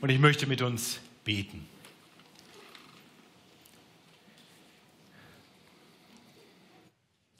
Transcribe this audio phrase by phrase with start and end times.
[0.00, 1.68] Und ich möchte mit uns beten.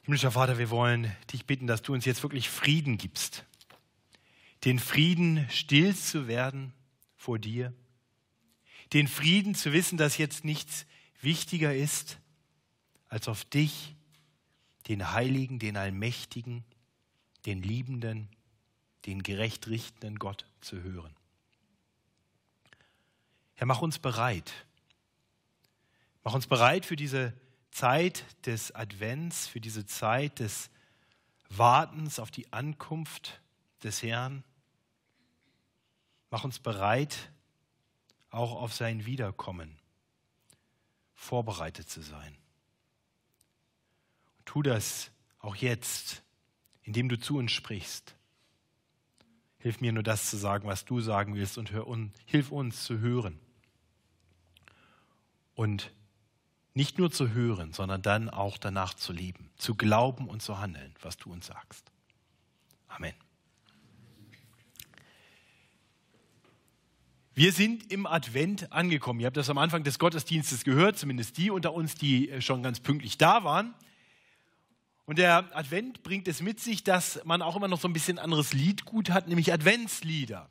[0.03, 3.45] Himmlischer Vater, wir wollen dich bitten, dass du uns jetzt wirklich Frieden gibst.
[4.63, 6.73] Den Frieden, still zu werden
[7.17, 7.73] vor dir.
[8.93, 10.85] Den Frieden zu wissen, dass jetzt nichts
[11.19, 12.19] wichtiger ist,
[13.07, 13.95] als auf dich,
[14.87, 16.63] den Heiligen, den Allmächtigen,
[17.45, 18.29] den Liebenden,
[19.07, 21.15] den gerecht richtenden Gott zu hören.
[23.61, 24.51] Herr, mach uns bereit.
[26.23, 27.31] Mach uns bereit für diese
[27.69, 30.71] Zeit des Advents, für diese Zeit des
[31.47, 33.39] Wartens auf die Ankunft
[33.83, 34.43] des Herrn.
[36.31, 37.29] Mach uns bereit,
[38.31, 39.77] auch auf sein Wiederkommen
[41.13, 42.35] vorbereitet zu sein.
[44.39, 46.23] Und tu das auch jetzt,
[46.81, 48.15] indem du zu uns sprichst.
[49.59, 52.85] Hilf mir nur das zu sagen, was du sagen willst und, hör, und hilf uns
[52.85, 53.39] zu hören.
[55.61, 55.91] Und
[56.73, 60.95] nicht nur zu hören, sondern dann auch danach zu leben, zu glauben und zu handeln,
[61.03, 61.91] was du uns sagst.
[62.87, 63.13] Amen.
[67.35, 69.19] Wir sind im Advent angekommen.
[69.19, 72.63] Ihr habt das am Anfang des Gottesdienstes gehört, zumindest die unter uns, die äh, schon
[72.63, 73.75] ganz pünktlich da waren.
[75.05, 78.17] Und der Advent bringt es mit sich, dass man auch immer noch so ein bisschen
[78.17, 80.49] anderes Liedgut hat, nämlich Adventslieder.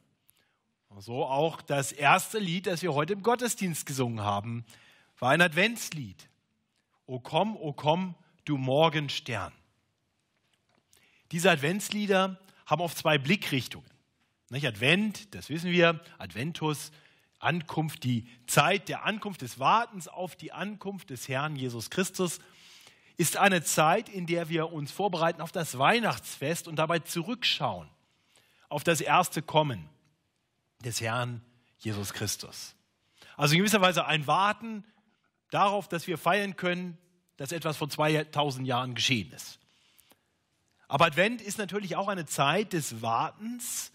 [1.01, 4.65] So auch das erste Lied, das wir heute im Gottesdienst gesungen haben,
[5.21, 6.29] war ein Adventslied.
[7.07, 9.53] O komm, o komm, du Morgenstern.
[11.33, 13.89] Diese Adventslieder haben oft zwei Blickrichtungen.
[14.49, 14.67] Nicht?
[14.67, 16.91] Advent, das wissen wir, Adventus,
[17.39, 22.41] Ankunft, die Zeit der Ankunft des Wartens auf die Ankunft des Herrn Jesus Christus
[23.17, 27.89] ist eine Zeit, in der wir uns vorbereiten auf das Weihnachtsfest und dabei zurückschauen
[28.69, 29.89] auf das erste Kommen
[30.85, 31.43] des Herrn
[31.79, 32.75] Jesus Christus.
[33.37, 34.85] Also in gewisser Weise ein Warten
[35.51, 36.99] darauf, dass wir feiern können,
[37.37, 39.59] dass etwas vor 2000 Jahren geschehen ist.
[40.89, 43.93] Aber Advent ist natürlich auch eine Zeit des Wartens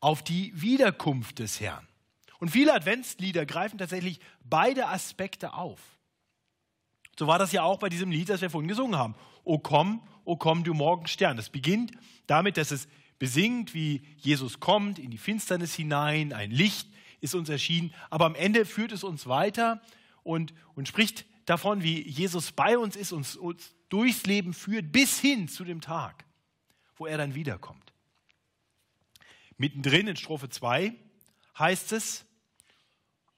[0.00, 1.86] auf die Wiederkunft des Herrn.
[2.38, 5.80] Und viele Adventslieder greifen tatsächlich beide Aspekte auf.
[7.18, 9.16] So war das ja auch bei diesem Lied, das wir vorhin gesungen haben.
[9.44, 11.36] O komm, o komm, du Morgenstern.
[11.36, 11.92] Das beginnt
[12.26, 12.86] damit, dass es
[13.18, 16.88] besingt, wie Jesus kommt in die Finsternis hinein, ein Licht
[17.20, 19.80] ist uns erschienen, aber am Ende führt es uns weiter
[20.22, 25.18] und, und spricht davon, wie Jesus bei uns ist, uns, uns durchs Leben führt, bis
[25.18, 26.24] hin zu dem Tag,
[26.96, 27.92] wo er dann wiederkommt.
[29.56, 30.94] Mittendrin in Strophe 2
[31.58, 32.24] heißt es,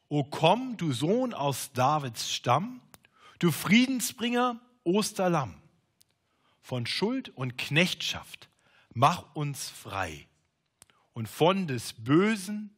[0.08, 2.80] O komm, du Sohn aus Davids Stamm,
[3.38, 5.54] du Friedensbringer, Osterlamm,
[6.60, 8.50] von Schuld und Knechtschaft
[8.94, 10.28] mach uns frei
[11.12, 12.76] und von des Bösen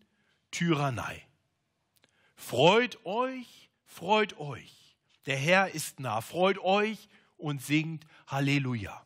[0.50, 1.26] Tyrannei.
[2.36, 3.61] Freut euch
[3.92, 4.96] freut euch.
[5.26, 6.20] Der Herr ist nah.
[6.20, 9.04] Freut euch und singt Halleluja.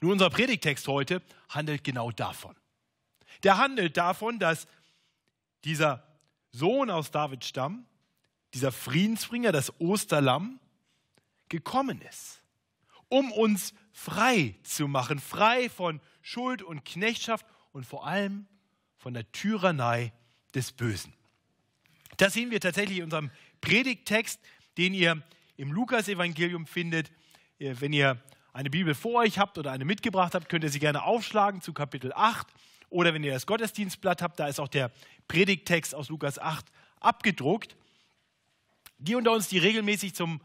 [0.00, 2.56] Nun, unser Predigtext heute handelt genau davon.
[3.42, 4.66] Der handelt davon, dass
[5.64, 6.06] dieser
[6.50, 7.86] Sohn aus Davids Stamm,
[8.54, 10.60] dieser Friedensbringer, das Osterlamm,
[11.48, 12.42] gekommen ist,
[13.08, 18.46] um uns frei zu machen, frei von Schuld und Knechtschaft und vor allem
[18.96, 20.12] von der Tyrannei
[20.54, 21.14] des Bösen.
[22.22, 24.40] Das sehen wir tatsächlich in unserem Predigttext,
[24.78, 25.20] den ihr
[25.56, 27.10] im Lukas-Evangelium findet.
[27.58, 28.22] Äh, wenn ihr
[28.52, 31.72] eine Bibel vor euch habt oder eine mitgebracht habt, könnt ihr sie gerne aufschlagen zu
[31.72, 32.46] Kapitel 8.
[32.90, 34.92] Oder wenn ihr das Gottesdienstblatt habt, da ist auch der
[35.26, 36.64] Predigttext aus Lukas 8
[37.00, 37.74] abgedruckt.
[38.98, 40.42] Die unter uns, die regelmäßig zum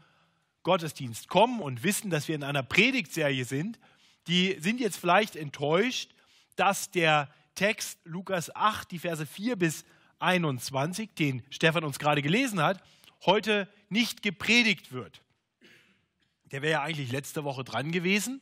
[0.64, 3.78] Gottesdienst kommen und wissen, dass wir in einer Predigtserie sind,
[4.26, 6.10] die sind jetzt vielleicht enttäuscht,
[6.56, 9.84] dass der Text Lukas 8, die Verse 4 bis
[10.20, 12.82] 21, den Stefan uns gerade gelesen hat,
[13.24, 15.22] heute nicht gepredigt wird.
[16.46, 18.40] Der wäre ja eigentlich letzte Woche dran gewesen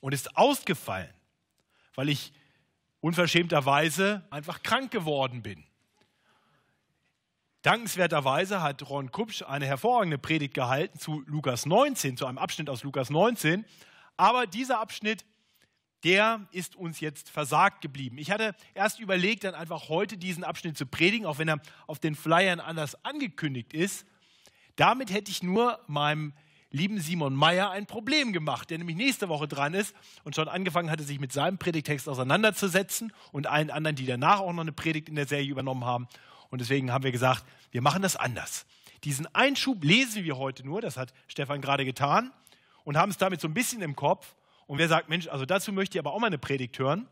[0.00, 1.12] und ist ausgefallen,
[1.94, 2.32] weil ich
[3.00, 5.64] unverschämterweise einfach krank geworden bin.
[7.62, 12.82] Dankenswerterweise hat Ron Kupsch eine hervorragende Predigt gehalten zu Lukas 19, zu einem Abschnitt aus
[12.84, 13.64] Lukas 19.
[14.16, 15.24] Aber dieser Abschnitt
[16.04, 18.18] der ist uns jetzt versagt geblieben.
[18.18, 21.98] Ich hatte erst überlegt, dann einfach heute diesen Abschnitt zu predigen, auch wenn er auf
[21.98, 24.06] den Flyern anders angekündigt ist.
[24.76, 26.32] Damit hätte ich nur meinem
[26.70, 30.90] lieben Simon Meyer ein Problem gemacht, der nämlich nächste Woche dran ist und schon angefangen
[30.90, 35.08] hatte, sich mit seinem Predigtext auseinanderzusetzen und allen anderen, die danach auch noch eine Predigt
[35.08, 36.06] in der Serie übernommen haben.
[36.50, 38.66] Und deswegen haben wir gesagt, wir machen das anders.
[39.04, 42.32] Diesen Einschub lesen wir heute nur, das hat Stefan gerade getan,
[42.84, 44.34] und haben es damit so ein bisschen im Kopf
[44.68, 47.08] und wer sagt, Mensch, also dazu möchte ich aber auch mal eine Predigt hören,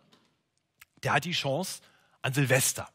[1.02, 1.80] der hat die Chance
[2.20, 2.88] an Silvester.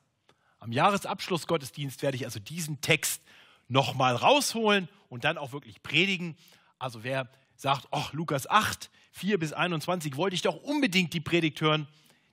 [0.59, 3.23] Am Jahresabschlussgottesdienst werde ich also diesen Text
[3.67, 6.37] nochmal rausholen und dann auch wirklich predigen.
[6.77, 11.59] Also wer sagt, ach, Lukas 8, 4 bis 21 wollte ich doch unbedingt die Predigt
[11.59, 11.87] hören,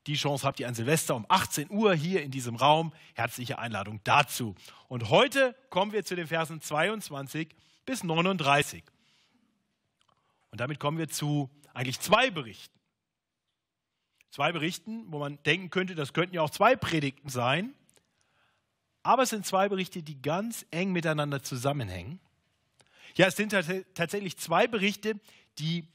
[0.07, 2.93] die Chance habt ihr an Silvester um 18 Uhr hier in diesem Raum.
[3.15, 4.55] Herzliche Einladung dazu.
[4.89, 7.55] Und heute kommen wir zu den Versen 22
[7.85, 8.85] bis 39.
[10.51, 12.79] Und damit kommen wir zu eigentlich zwei Berichten.
[14.31, 17.75] Zwei Berichten, wo man denken könnte, das könnten ja auch zwei Predigten sein.
[19.03, 22.21] Aber es sind zwei Berichte, die ganz eng miteinander zusammenhängen.
[23.15, 25.19] Ja, es sind tatsächlich zwei Berichte,
[25.59, 25.89] die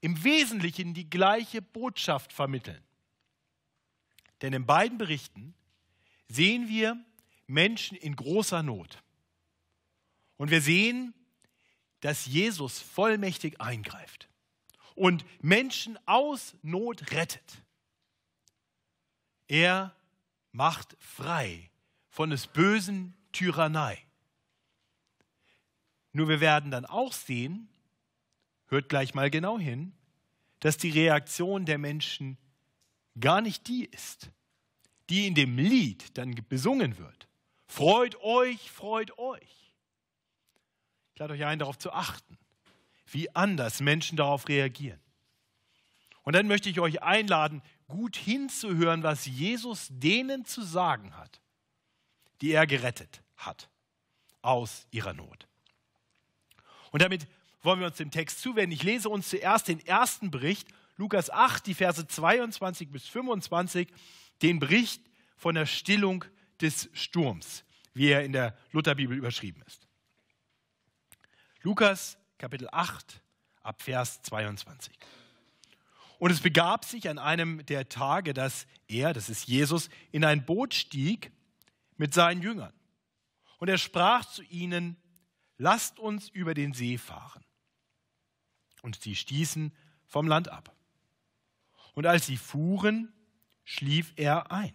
[0.00, 2.82] im Wesentlichen die gleiche Botschaft vermitteln.
[4.40, 5.54] Denn in beiden Berichten
[6.28, 6.98] sehen wir
[7.46, 9.02] Menschen in großer Not.
[10.38, 11.12] Und wir sehen,
[12.00, 14.29] dass Jesus vollmächtig eingreift
[15.00, 17.62] und Menschen aus Not rettet.
[19.48, 19.96] Er
[20.52, 21.70] macht frei
[22.10, 23.98] von des bösen Tyrannei.
[26.12, 27.70] Nur wir werden dann auch sehen,
[28.66, 29.94] hört gleich mal genau hin,
[30.58, 32.36] dass die Reaktion der Menschen
[33.18, 34.30] gar nicht die ist,
[35.08, 37.26] die in dem Lied dann besungen wird.
[37.66, 39.74] Freut euch, freut euch.
[41.14, 42.36] Ich lade euch ein, darauf zu achten,
[43.12, 45.00] wie anders Menschen darauf reagieren.
[46.22, 51.40] Und dann möchte ich euch einladen, gut hinzuhören, was Jesus denen zu sagen hat,
[52.40, 53.68] die er gerettet hat
[54.42, 55.48] aus ihrer Not.
[56.92, 57.26] Und damit
[57.62, 58.72] wollen wir uns dem Text zuwenden.
[58.72, 63.88] Ich lese uns zuerst den ersten Bericht Lukas 8, die Verse 22 bis 25,
[64.42, 65.02] den Bericht
[65.36, 66.24] von der Stillung
[66.60, 67.64] des Sturms,
[67.94, 69.88] wie er in der Lutherbibel überschrieben ist.
[71.62, 73.20] Lukas Kapitel 8
[73.62, 74.98] ab Vers 22.
[76.18, 80.46] Und es begab sich an einem der Tage, dass er, das ist Jesus, in ein
[80.46, 81.32] Boot stieg
[81.98, 82.72] mit seinen Jüngern.
[83.58, 84.96] Und er sprach zu ihnen,
[85.58, 87.44] lasst uns über den See fahren.
[88.80, 89.76] Und sie stießen
[90.06, 90.74] vom Land ab.
[91.92, 93.12] Und als sie fuhren,
[93.64, 94.72] schlief er ein.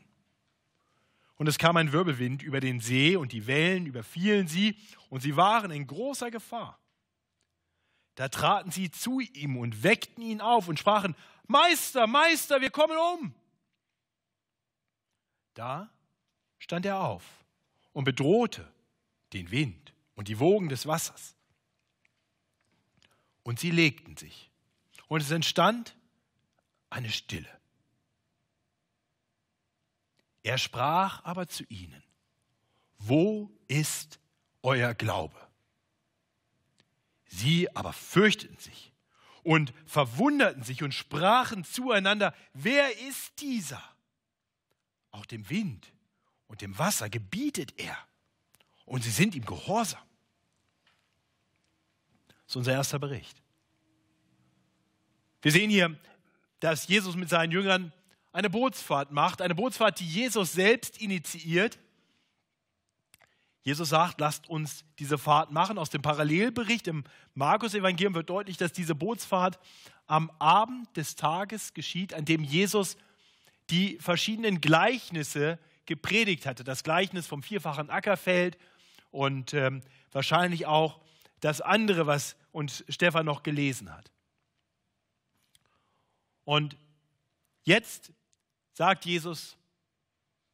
[1.38, 4.78] Und es kam ein Wirbelwind über den See und die Wellen überfielen sie
[5.10, 6.80] und sie waren in großer Gefahr.
[8.16, 11.16] Da traten sie zu ihm und weckten ihn auf und sprachen,
[11.48, 13.36] Meister, Meister, wir kommen um.
[15.54, 15.90] Da
[16.58, 17.24] stand er auf
[17.94, 18.72] und bedrohte
[19.34, 21.36] den Wind und die Wogen des Wassers.
[23.44, 24.50] Und sie legten sich.
[25.08, 25.96] Und es entstand
[26.90, 27.50] eine Stille.
[30.42, 32.04] Er sprach aber zu ihnen,
[32.98, 34.20] wo ist
[34.62, 35.45] euer Glaube?
[37.36, 38.94] Sie aber fürchteten sich
[39.44, 43.84] und verwunderten sich und sprachen zueinander, wer ist dieser?
[45.12, 45.92] Auch dem Wind
[46.48, 47.98] und dem Wasser gebietet er
[48.86, 50.02] und sie sind ihm gehorsam.
[52.28, 53.42] Das ist unser erster Bericht.
[55.42, 55.96] Wir sehen hier
[56.66, 57.94] dass Jesus mit seinen Jüngern
[58.32, 61.78] eine Bootsfahrt macht, eine Bootsfahrt, die Jesus selbst initiiert.
[63.66, 65.80] Jesus sagt, lasst uns diese Fahrt machen.
[65.80, 67.04] Aus dem Parallelbericht im
[67.34, 69.60] Markus-Evangelium wird deutlich, dass diese Bootsfahrt
[70.06, 72.96] am Abend des Tages geschieht, an dem Jesus
[73.72, 75.58] die verschiedenen Gleichnisse
[75.88, 76.64] gepredigt hatte.
[76.64, 78.60] Das Gleichnis vom vierfachen Ackerfeld
[79.10, 79.82] und ähm,
[80.12, 81.02] wahrscheinlich auch
[81.40, 84.12] das andere, was uns Stefan noch gelesen hat.
[86.44, 86.78] Und
[87.64, 88.14] jetzt
[88.74, 89.58] sagt Jesus,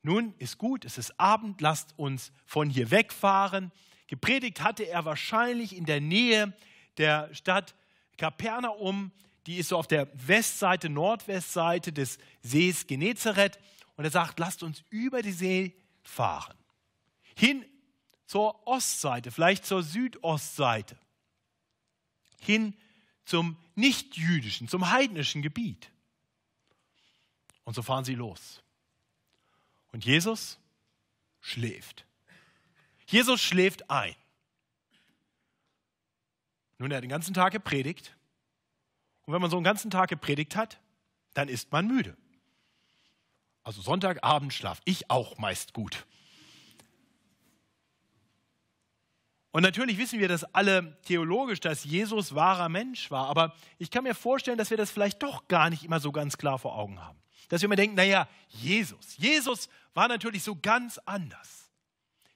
[0.03, 3.71] nun ist gut, es ist Abend, lasst uns von hier wegfahren.
[4.07, 6.53] Gepredigt hatte er wahrscheinlich in der Nähe
[6.97, 7.75] der Stadt
[8.17, 9.11] Kapernaum,
[9.47, 13.59] die ist so auf der Westseite, Nordwestseite des Sees Genezareth.
[13.95, 16.57] Und er sagt, lasst uns über die See fahren.
[17.35, 17.65] Hin
[18.25, 20.97] zur Ostseite, vielleicht zur Südostseite.
[22.39, 22.75] Hin
[23.25, 25.91] zum nichtjüdischen, zum heidnischen Gebiet.
[27.63, 28.61] Und so fahren sie los.
[29.91, 30.59] Und Jesus
[31.39, 32.05] schläft.
[33.05, 34.15] Jesus schläft ein.
[36.77, 38.15] Nun, er hat den ganzen Tag gepredigt.
[39.25, 40.79] Und wenn man so einen ganzen Tag gepredigt hat,
[41.33, 42.17] dann ist man müde.
[43.63, 46.05] Also Sonntagabend schlaf ich auch meist gut.
[49.51, 53.27] Und natürlich wissen wir das alle theologisch, dass Jesus wahrer Mensch war.
[53.27, 56.37] Aber ich kann mir vorstellen, dass wir das vielleicht doch gar nicht immer so ganz
[56.37, 57.20] klar vor Augen haben.
[57.49, 59.17] Dass wir immer denken, naja, Jesus.
[59.17, 61.69] Jesus war natürlich so ganz anders.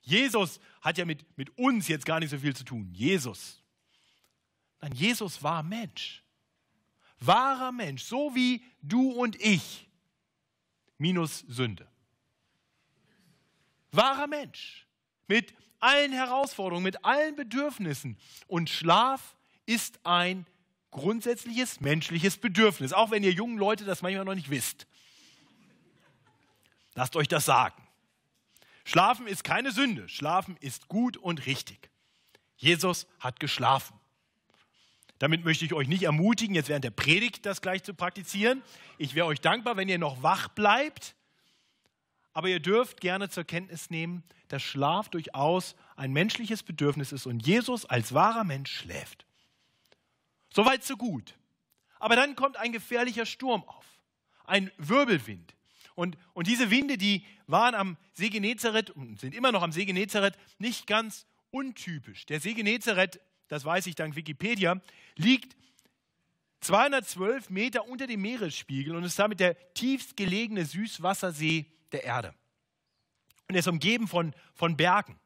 [0.02, 2.90] Jesus hat ja mit, mit uns jetzt gar nicht so viel zu tun.
[2.92, 3.62] Jesus.
[4.80, 6.22] Nein, Jesus war Mensch.
[7.18, 9.88] Wahrer Mensch, so wie du und ich.
[10.98, 11.88] Minus Sünde.
[13.90, 14.86] wahrer Mensch
[15.26, 18.18] mit allen Herausforderungen, mit allen Bedürfnissen.
[18.46, 19.36] Und Schlaf
[19.66, 20.46] ist ein
[20.90, 24.86] grundsätzliches menschliches Bedürfnis, auch wenn ihr jungen Leute das manchmal noch nicht wisst.
[26.96, 27.80] Lasst euch das sagen.
[28.84, 31.90] Schlafen ist keine Sünde, Schlafen ist gut und richtig.
[32.56, 33.98] Jesus hat geschlafen.
[35.20, 38.62] Damit möchte ich euch nicht ermutigen, jetzt während der Predigt das gleich zu praktizieren.
[38.98, 41.14] Ich wäre euch dankbar, wenn ihr noch wach bleibt
[42.36, 47.46] aber ihr dürft gerne zur Kenntnis nehmen, dass Schlaf durchaus ein menschliches Bedürfnis ist und
[47.46, 49.24] Jesus als wahrer Mensch schläft.
[50.52, 51.34] Soweit so gut.
[51.98, 53.86] Aber dann kommt ein gefährlicher Sturm auf,
[54.44, 55.54] ein Wirbelwind.
[55.96, 59.86] Und, und diese Winde, die waren am See Genezareth und sind immer noch am See
[59.86, 62.26] Genezareth nicht ganz untypisch.
[62.26, 64.80] Der See Genezareth, das weiß ich dank Wikipedia,
[65.16, 65.56] liegt
[66.60, 72.34] 212 Meter unter dem Meeresspiegel und ist damit der tiefst gelegene Süßwassersee der Erde.
[73.48, 75.18] Und er ist umgeben von, von Bergen.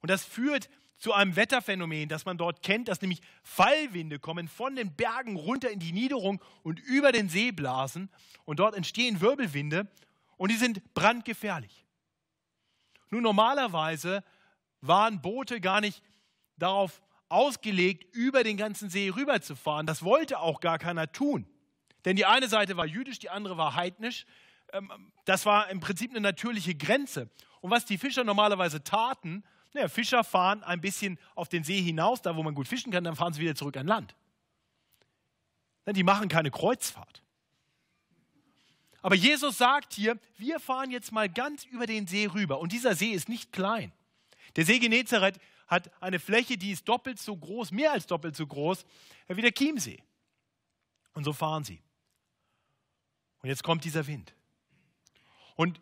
[0.00, 0.70] Und das führt
[1.04, 5.70] zu einem Wetterphänomen, das man dort kennt, dass nämlich Fallwinde kommen von den Bergen runter
[5.70, 8.08] in die Niederung und über den See blasen.
[8.46, 9.86] Und dort entstehen Wirbelwinde
[10.38, 11.84] und die sind brandgefährlich.
[13.10, 14.24] Nun, normalerweise
[14.80, 16.02] waren Boote gar nicht
[16.56, 19.86] darauf ausgelegt, über den ganzen See rüberzufahren.
[19.86, 21.46] Das wollte auch gar keiner tun.
[22.06, 24.24] Denn die eine Seite war jüdisch, die andere war heidnisch.
[24.72, 24.90] Ähm,
[25.26, 27.28] das war im Prinzip eine natürliche Grenze.
[27.60, 29.44] Und was die Fischer normalerweise taten,
[29.74, 33.04] naja, Fischer fahren ein bisschen auf den See hinaus, da wo man gut fischen kann,
[33.04, 34.14] dann fahren sie wieder zurück an Land.
[35.86, 37.22] Die machen keine Kreuzfahrt.
[39.02, 42.58] Aber Jesus sagt hier, wir fahren jetzt mal ganz über den See rüber.
[42.58, 43.92] Und dieser See ist nicht klein.
[44.56, 48.46] Der See Genezareth hat eine Fläche, die ist doppelt so groß, mehr als doppelt so
[48.46, 48.86] groß
[49.28, 50.02] wie der Chiemsee.
[51.12, 51.82] Und so fahren sie.
[53.42, 54.34] Und jetzt kommt dieser Wind.
[55.56, 55.80] Und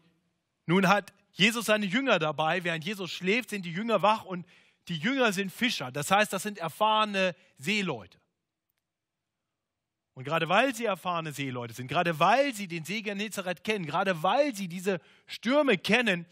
[0.67, 2.65] nun hat Jesus seine Jünger dabei.
[2.65, 4.47] Während Jesus schläft, sind die Jünger wach und
[4.89, 5.91] die Jünger sind Fischer.
[5.91, 8.19] Das heißt, das sind erfahrene Seeleute.
[10.15, 14.23] Und gerade weil sie erfahrene Seeleute sind, gerade weil sie den See Genezareth kennen, gerade
[14.23, 16.27] weil sie diese Stürme kennen,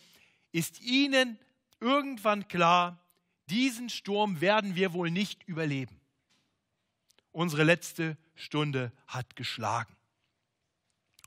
[0.53, 1.39] ist ihnen
[1.81, 3.03] irgendwann klar,
[3.49, 5.99] diesen Sturm werden wir wohl nicht überleben.
[7.33, 9.97] Unsere letzte Stunde hat geschlagen.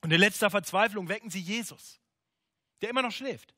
[0.02, 2.00] Und in letzter Verzweiflung wecken sie Jesus
[2.84, 3.56] der immer noch schläft.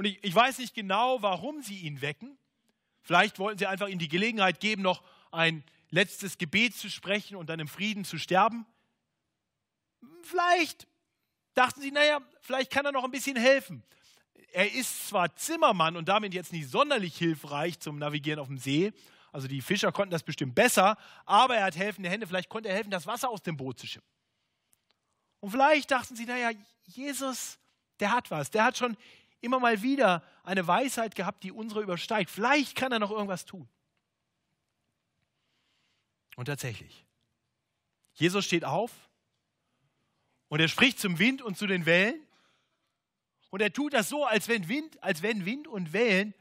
[0.00, 2.38] Und ich, ich weiß nicht genau, warum sie ihn wecken.
[3.02, 7.50] Vielleicht wollten sie einfach ihm die Gelegenheit geben, noch ein letztes Gebet zu sprechen und
[7.50, 8.64] dann im Frieden zu sterben.
[10.22, 10.88] Vielleicht
[11.52, 13.82] dachten sie, naja, vielleicht kann er noch ein bisschen helfen.
[14.52, 18.94] Er ist zwar Zimmermann und damit jetzt nicht sonderlich hilfreich zum Navigieren auf dem See,
[19.32, 22.74] also die Fischer konnten das bestimmt besser, aber er hat helfende Hände, vielleicht konnte er
[22.74, 24.08] helfen, das Wasser aus dem Boot zu schippen.
[25.40, 26.52] Und vielleicht dachten sie, naja,
[26.84, 27.58] Jesus,
[28.00, 28.50] der hat was.
[28.50, 28.96] Der hat schon
[29.40, 32.30] immer mal wieder eine Weisheit gehabt, die unsere übersteigt.
[32.30, 33.68] Vielleicht kann er noch irgendwas tun.
[36.36, 37.04] Und tatsächlich,
[38.14, 38.90] Jesus steht auf
[40.48, 42.26] und er spricht zum Wind und zu den Wellen.
[43.50, 46.34] Und er tut das so, als wenn Wind, als wenn Wind und Wellen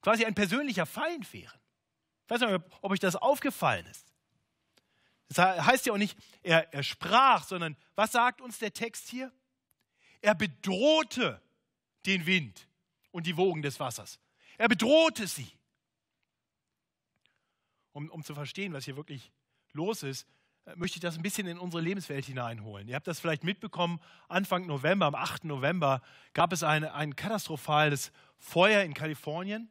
[0.00, 1.60] quasi ein persönlicher Feind wären.
[2.24, 4.12] Ich weiß nicht, ob euch das aufgefallen ist.
[5.28, 9.32] Das heißt ja auch nicht, er, er sprach, sondern was sagt uns der Text hier?
[10.20, 11.41] Er bedrohte
[12.06, 12.66] den Wind
[13.10, 14.18] und die Wogen des Wassers.
[14.58, 15.50] Er bedrohte sie.
[17.92, 19.30] Um, um zu verstehen, was hier wirklich
[19.72, 20.26] los ist,
[20.64, 22.88] äh, möchte ich das ein bisschen in unsere Lebenswelt hineinholen.
[22.88, 25.44] Ihr habt das vielleicht mitbekommen, Anfang November, am 8.
[25.44, 26.00] November,
[26.32, 29.70] gab es eine, ein katastrophales Feuer in Kalifornien.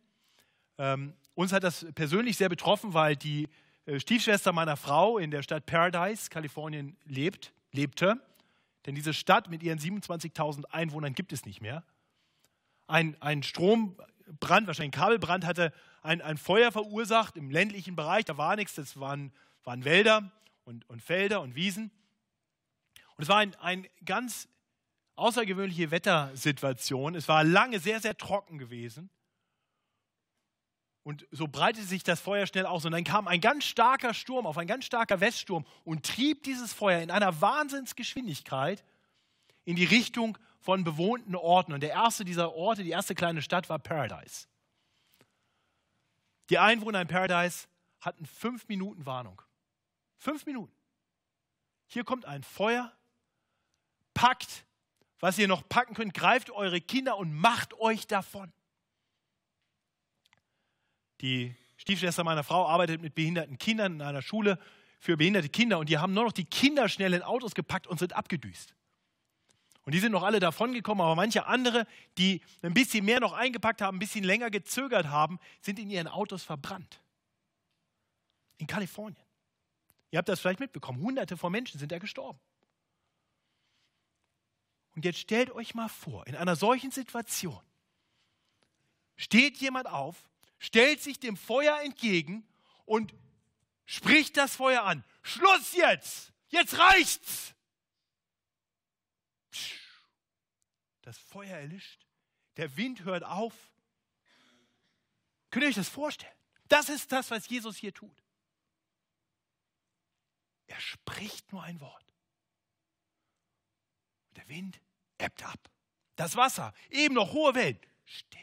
[0.78, 3.48] Ähm, uns hat das persönlich sehr betroffen, weil die
[3.86, 8.22] äh, Stiefschwester meiner Frau in der Stadt Paradise, Kalifornien, lebt, lebte.
[8.86, 11.84] Denn diese Stadt mit ihren 27.000 Einwohnern gibt es nicht mehr.
[12.92, 15.72] Ein, ein Strombrand, wahrscheinlich ein Kabelbrand, hatte
[16.02, 18.26] ein, ein Feuer verursacht im ländlichen Bereich.
[18.26, 19.32] Da war nichts, das waren,
[19.64, 20.30] waren Wälder
[20.66, 21.90] und, und Felder und Wiesen.
[23.16, 24.50] Und es war eine ein ganz
[25.16, 27.16] außergewöhnliche Wettersituation.
[27.16, 29.10] Es war lange sehr, sehr trocken gewesen.
[31.04, 32.84] Und so breitete sich das Feuer schnell aus.
[32.84, 36.74] Und dann kam ein ganz starker Sturm auf, ein ganz starker Weststurm und trieb dieses
[36.74, 38.84] Feuer in einer Wahnsinnsgeschwindigkeit
[39.64, 41.74] in die Richtung von bewohnten Orten.
[41.74, 44.48] Und der erste dieser Orte, die erste kleine Stadt war Paradise.
[46.50, 47.68] Die Einwohner in Paradise
[48.00, 49.42] hatten fünf Minuten Warnung.
[50.18, 50.74] Fünf Minuten.
[51.88, 52.92] Hier kommt ein Feuer,
[54.14, 54.66] packt,
[55.20, 58.52] was ihr noch packen könnt, greift eure Kinder und macht euch davon.
[61.22, 64.60] Die Stiefschwester meiner Frau arbeitet mit behinderten Kindern in einer Schule
[65.00, 68.00] für behinderte Kinder und die haben nur noch die Kinder schnell in Autos gepackt und
[68.00, 68.76] sind abgedüst.
[69.84, 73.82] Und die sind noch alle davongekommen, aber manche andere, die ein bisschen mehr noch eingepackt
[73.82, 77.02] haben, ein bisschen länger gezögert haben, sind in ihren Autos verbrannt.
[78.58, 79.26] In Kalifornien.
[80.12, 81.02] Ihr habt das vielleicht mitbekommen.
[81.02, 82.40] Hunderte von Menschen sind da gestorben.
[84.94, 87.62] Und jetzt stellt euch mal vor, in einer solchen Situation
[89.16, 92.46] steht jemand auf, stellt sich dem Feuer entgegen
[92.86, 93.14] und
[93.86, 95.04] spricht das Feuer an.
[95.22, 96.34] Schluss jetzt!
[96.50, 97.54] Jetzt reicht's!
[101.02, 102.06] Das Feuer erlischt.
[102.58, 103.72] Der Wind hört auf.
[105.50, 106.36] Könnt ihr euch das vorstellen?
[106.68, 108.24] Das ist das, was Jesus hier tut.
[110.68, 112.06] Er spricht nur ein Wort.
[114.38, 114.80] Der Wind
[115.18, 115.70] ebbt ab.
[116.16, 118.40] Das Wasser, eben noch hohe Wellen, still.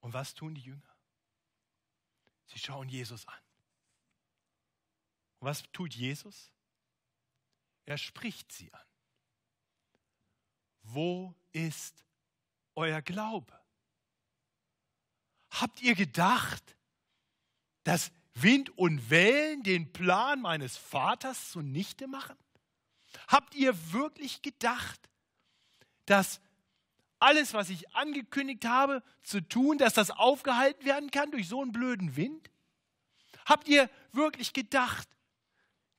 [0.00, 0.96] Und was tun die Jünger?
[2.46, 3.47] Sie schauen Jesus an.
[5.38, 6.52] Und was tut Jesus?
[7.84, 8.86] Er spricht sie an.
[10.82, 12.04] Wo ist
[12.74, 13.58] euer Glaube?
[15.50, 16.76] Habt ihr gedacht,
[17.84, 22.36] dass Wind und Wellen den Plan meines Vaters zunichte machen?
[23.26, 25.08] Habt ihr wirklich gedacht,
[26.06, 26.40] dass
[27.18, 31.72] alles, was ich angekündigt habe zu tun, dass das aufgehalten werden kann durch so einen
[31.72, 32.50] blöden Wind?
[33.46, 35.08] Habt ihr wirklich gedacht,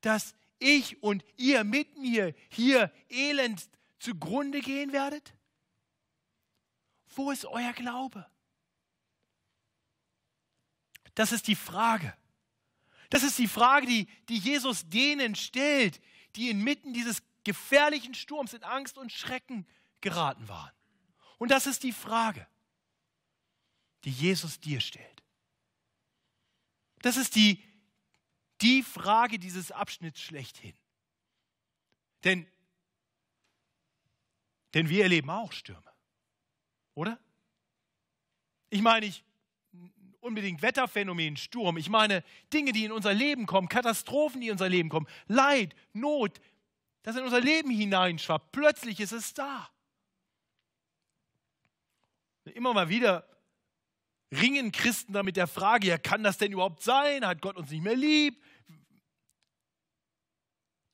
[0.02, 5.34] dass ich und ihr mit mir hier elend zugrunde gehen werdet?
[7.16, 8.26] Wo ist euer Glaube?
[11.16, 12.16] Das ist die Frage.
[13.10, 16.00] Das ist die Frage, die, die Jesus denen stellt,
[16.36, 19.68] die inmitten dieses gefährlichen Sturms in Angst und Schrecken
[20.02, 20.72] geraten waren.
[21.38, 22.48] Und das ist die Frage,
[24.04, 25.24] die Jesus dir stellt.
[27.02, 27.64] Das ist die,
[28.62, 30.74] die Frage dieses Abschnitts schlechthin.
[32.24, 32.46] Denn,
[34.74, 35.92] denn wir erleben auch Stürme,
[36.94, 37.20] oder?
[38.70, 39.24] Ich meine, ich
[40.22, 41.78] unbedingt Wetterphänomen, Sturm.
[41.78, 45.76] Ich meine Dinge, die in unser Leben kommen, Katastrophen, die in unser Leben kommen, Leid,
[45.94, 46.40] Not,
[47.04, 48.52] das in unser Leben hineinschwappt.
[48.52, 49.70] Plötzlich ist es da.
[52.54, 53.26] Immer mal wieder
[54.32, 57.26] ringen Christen da mit der Frage, ja, kann das denn überhaupt sein?
[57.26, 58.42] Hat Gott uns nicht mehr lieb?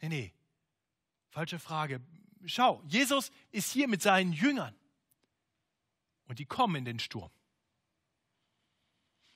[0.08, 0.34] Nee, nee,
[1.30, 2.00] falsche Frage.
[2.46, 4.76] Schau, Jesus ist hier mit seinen Jüngern
[6.28, 7.32] und die kommen in den Sturm.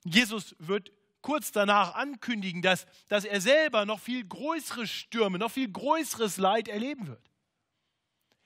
[0.04, 5.72] Jesus wird kurz danach ankündigen, dass, dass er selber noch viel größere Stürme, noch viel
[5.72, 7.32] größeres Leid erleben wird.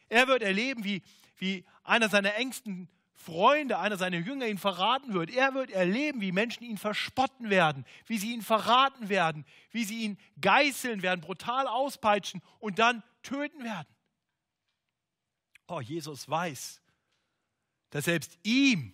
[0.07, 1.01] Er wird erleben, wie,
[1.35, 2.87] wie einer seiner engsten
[3.23, 5.31] Freunde, einer seiner Jünger ihn verraten wird.
[5.31, 10.03] Er wird erleben, wie Menschen ihn verspotten werden, wie sie ihn verraten werden, wie sie
[10.03, 13.87] ihn geißeln werden, brutal auspeitschen und dann töten werden.
[15.67, 16.81] Oh, Jesus weiß,
[17.89, 18.93] dass selbst ihm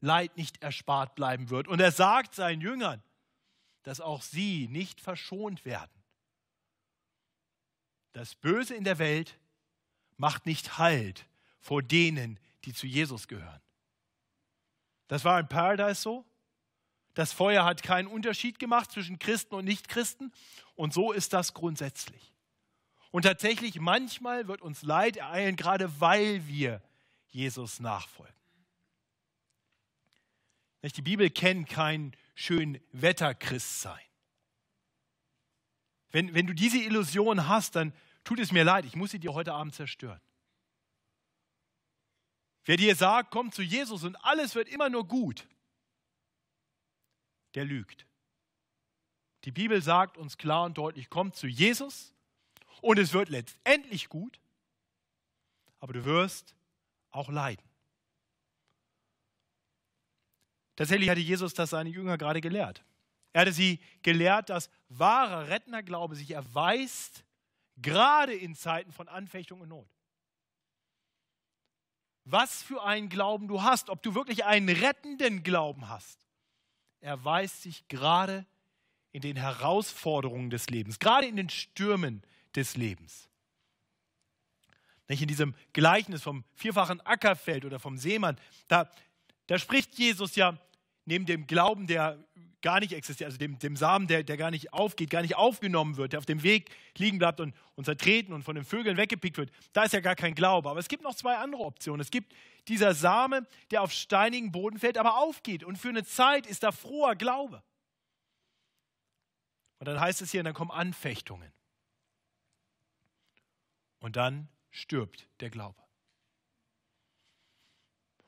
[0.00, 1.68] Leid nicht erspart bleiben wird.
[1.68, 3.02] Und er sagt seinen Jüngern,
[3.82, 5.90] dass auch sie nicht verschont werden.
[8.12, 9.38] Das Böse in der Welt
[10.16, 11.26] macht nicht Halt
[11.60, 13.62] vor denen, die zu Jesus gehören.
[15.06, 16.26] Das war in Paradise so.
[17.14, 20.32] Das Feuer hat keinen Unterschied gemacht zwischen Christen und Nichtchristen.
[20.74, 22.34] Und so ist das grundsätzlich.
[23.10, 26.82] Und tatsächlich, manchmal wird uns Leid ereilen, gerade weil wir
[27.28, 28.34] Jesus nachfolgen.
[30.82, 33.98] Die Bibel kennt kein schön Wetterchristsein.
[36.10, 39.32] Wenn, wenn du diese Illusion hast, dann tut es mir leid, ich muss sie dir
[39.32, 40.20] heute Abend zerstören.
[42.68, 45.48] Wer dir sagt, komm zu Jesus und alles wird immer nur gut,
[47.54, 48.06] der lügt.
[49.44, 52.12] Die Bibel sagt uns klar und deutlich, komm zu Jesus
[52.82, 54.38] und es wird letztendlich gut,
[55.80, 56.54] aber du wirst
[57.10, 57.64] auch leiden.
[60.76, 62.84] Tatsächlich hatte Jesus das seine Jünger gerade gelehrt.
[63.32, 67.24] Er hatte sie gelehrt, dass wahrer Rettnerglaube sich erweist,
[67.78, 69.88] gerade in Zeiten von Anfechtung und Not
[72.30, 76.26] was für einen Glauben du hast, ob du wirklich einen rettenden Glauben hast,
[77.00, 78.46] erweist sich gerade
[79.12, 82.22] in den Herausforderungen des Lebens, gerade in den Stürmen
[82.54, 83.28] des Lebens.
[85.08, 88.38] Nicht in diesem Gleichnis vom vierfachen Ackerfeld oder vom Seemann,
[88.68, 88.90] da,
[89.46, 90.58] da spricht Jesus ja
[91.06, 92.22] neben dem Glauben, der
[92.62, 95.96] gar nicht existiert, also dem, dem Samen, der, der gar nicht aufgeht, gar nicht aufgenommen
[95.96, 99.38] wird, der auf dem Weg liegen bleibt und, und zertreten und von den Vögeln weggepickt
[99.38, 100.68] wird, da ist ja gar kein Glaube.
[100.68, 102.00] Aber es gibt noch zwei andere Optionen.
[102.00, 102.34] Es gibt
[102.66, 105.62] dieser Same, der auf steinigen Boden fällt, aber aufgeht.
[105.62, 107.62] Und für eine Zeit ist da froher Glaube.
[109.78, 111.52] Und dann heißt es hier, dann kommen Anfechtungen.
[114.00, 115.80] Und dann stirbt der Glaube.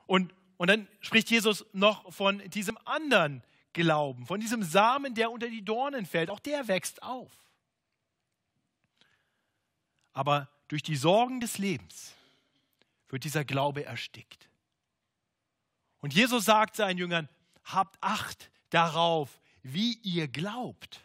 [0.07, 5.49] Und, und dann spricht Jesus noch von diesem anderen Glauben, von diesem Samen, der unter
[5.49, 6.31] die Dornen fällt.
[6.31, 7.31] Auch der wächst auf.
[10.13, 12.15] Aber durch die Sorgen des Lebens
[13.09, 14.49] wird dieser Glaube erstickt.
[16.01, 17.29] Und Jesus sagt seinen Jüngern,
[17.65, 21.01] habt Acht darauf, wie ihr glaubt.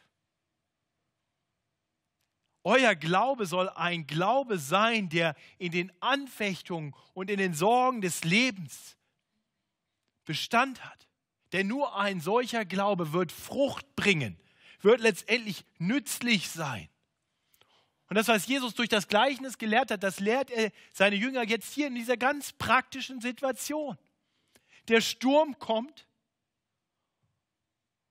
[2.64, 8.24] Euer Glaube soll ein Glaube sein, der in den Anfechtungen und in den Sorgen des
[8.24, 8.98] Lebens
[10.26, 11.05] Bestand hat.
[11.56, 14.38] Denn nur ein solcher Glaube wird Frucht bringen,
[14.82, 16.90] wird letztendlich nützlich sein.
[18.10, 21.74] Und das, was Jesus durch das Gleichnis gelehrt hat, das lehrt er seine Jünger jetzt
[21.74, 23.98] hier in dieser ganz praktischen Situation.
[24.90, 26.06] Der Sturm kommt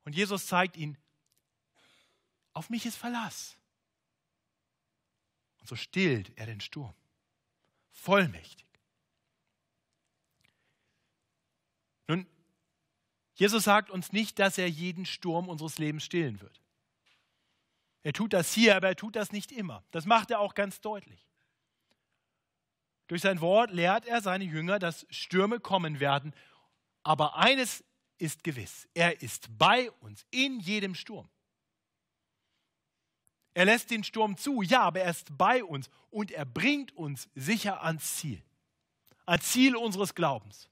[0.05, 0.97] und Jesus zeigt ihnen,
[2.55, 3.59] auf mich ist Verlass.
[5.59, 6.95] Und so stillt er den Sturm.
[7.91, 8.65] Vollmächtig.
[12.09, 12.27] Nun,
[13.35, 16.61] Jesus sagt uns nicht, dass er jeden Sturm unseres Lebens stillen wird.
[18.03, 19.83] Er tut das hier, aber er tut das nicht immer.
[19.91, 21.27] Das macht er auch ganz deutlich.
[23.09, 26.35] Durch sein Wort lehrt er seine Jünger, dass Stürme kommen werden.
[27.03, 27.85] Aber eines
[28.19, 31.29] ist gewiss, er ist bei uns in jedem Sturm.
[33.53, 37.29] Er lässt den Sturm zu, ja, aber er ist bei uns und er bringt uns
[37.35, 38.43] sicher ans Ziel.
[39.27, 40.69] Ans Ziel unseres Glaubens.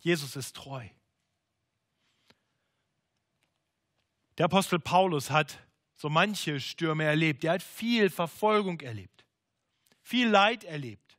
[0.00, 0.86] Jesus ist treu.
[4.38, 5.58] Der Apostel Paulus hat
[5.94, 7.44] so manche Stürme erlebt.
[7.44, 9.24] Er hat viel Verfolgung erlebt,
[10.02, 11.18] viel Leid erlebt.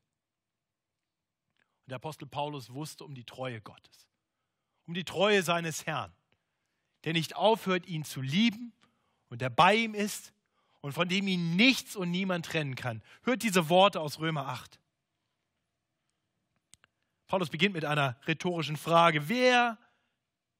[1.85, 4.07] Und der Apostel Paulus wusste um die Treue Gottes,
[4.85, 6.11] um die Treue seines Herrn,
[7.03, 8.73] der nicht aufhört, ihn zu lieben
[9.29, 10.33] und der bei ihm ist
[10.81, 13.01] und von dem ihn nichts und niemand trennen kann.
[13.23, 14.79] Hört diese Worte aus Römer 8.
[17.27, 19.29] Paulus beginnt mit einer rhetorischen Frage.
[19.29, 19.77] Wer,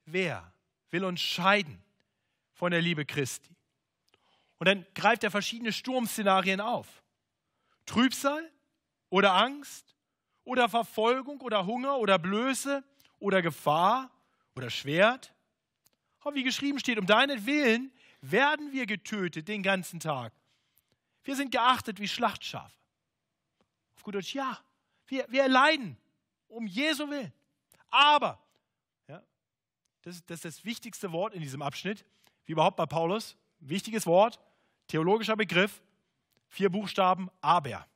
[0.06, 0.54] wer
[0.90, 1.85] will uns scheiden
[2.56, 3.56] von der Liebe Christi?
[4.58, 7.04] Und dann greift er verschiedene Sturmszenarien auf.
[7.86, 8.52] Trübsal
[9.10, 9.96] oder Angst
[10.44, 12.84] oder Verfolgung oder Hunger oder Blöße
[13.20, 14.10] oder Gefahr
[14.56, 15.34] oder Schwert.
[16.20, 17.92] Aber wie geschrieben steht, um deinetwillen
[18.22, 20.34] werden wir getötet den ganzen Tag.
[21.24, 22.76] Wir sind geachtet wie Schlachtschafe.
[23.96, 24.60] Auf gut Deutsch, ja,
[25.08, 25.98] wir, wir leiden
[26.48, 27.34] um Jesu Willen.
[27.90, 28.40] Aber,
[29.08, 29.22] ja,
[30.02, 32.06] das, das ist das wichtigste Wort in diesem Abschnitt,
[32.46, 34.40] wie überhaupt bei Paulus, wichtiges Wort,
[34.88, 35.82] theologischer Begriff,
[36.48, 37.88] vier Buchstaben, aber.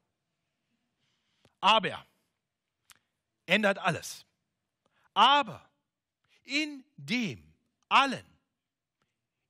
[1.62, 2.06] Aber
[3.46, 4.26] ändert alles.
[5.14, 5.68] Aber
[6.44, 7.44] in dem
[7.90, 8.26] allen,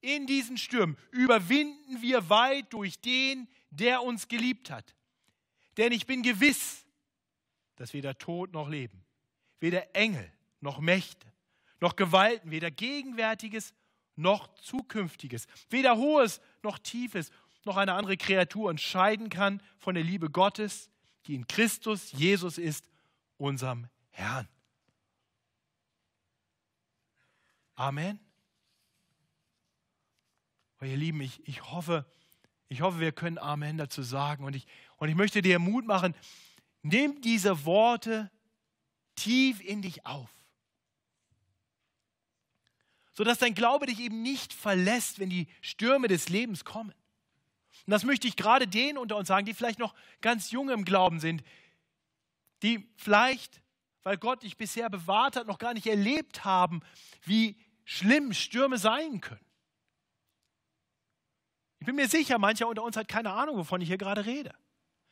[0.02, 4.96] in diesen Stürmen, überwinden wir weit durch den, der uns geliebt hat.
[5.78, 6.86] Denn ich bin gewiss,
[7.76, 9.06] dass weder Tod noch Leben,
[9.60, 10.32] weder Engel
[10.62, 11.32] noch Mächte,
[11.80, 13.74] noch Gewalten, weder Gegenwärtiges
[14.20, 17.32] noch Zukünftiges, weder Hohes noch Tiefes,
[17.66, 20.90] noch eine andere Kreatur entscheiden kann von der Liebe Gottes,
[21.26, 22.90] die in Christus Jesus ist,
[23.38, 24.48] unserem Herrn.
[27.76, 28.20] Amen.
[30.82, 32.06] Oh, ihr Lieben, ich, ich, hoffe,
[32.68, 34.44] ich hoffe, wir können Amen dazu sagen.
[34.44, 36.14] Und ich, und ich möchte dir Mut machen,
[36.82, 38.32] nimm diese Worte
[39.16, 40.30] tief in dich auf
[43.14, 46.94] sodass dein Glaube dich eben nicht verlässt, wenn die Stürme des Lebens kommen.
[47.86, 50.86] Und das möchte ich gerade denen unter uns sagen, die vielleicht noch ganz jung im
[50.86, 51.44] Glauben sind,
[52.62, 53.62] die vielleicht,
[54.04, 56.82] weil Gott dich bisher bewahrt hat, noch gar nicht erlebt haben,
[57.24, 59.46] wie schlimm Stürme sein können.
[61.80, 64.54] Ich bin mir sicher, mancher unter uns hat keine Ahnung, wovon ich hier gerade rede.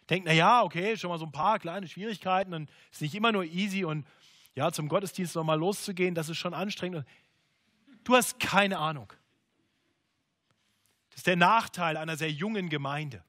[0.10, 3.32] Denkt, na ja, okay, schon mal so ein paar kleine Schwierigkeiten und ist nicht immer
[3.32, 4.06] nur easy und
[4.56, 7.06] ja, zum Gottesdienst nochmal loszugehen, das ist schon anstrengend.
[8.08, 9.12] Du hast keine Ahnung.
[11.10, 13.22] Das ist der Nachteil einer sehr jungen Gemeinde.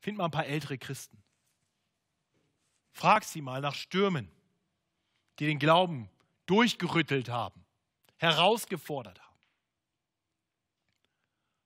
[0.00, 1.16] Find mal ein paar ältere Christen.
[2.92, 4.30] Frag sie mal nach Stürmen,
[5.38, 6.10] die den Glauben
[6.44, 7.64] durchgerüttelt haben,
[8.18, 9.38] herausgefordert haben.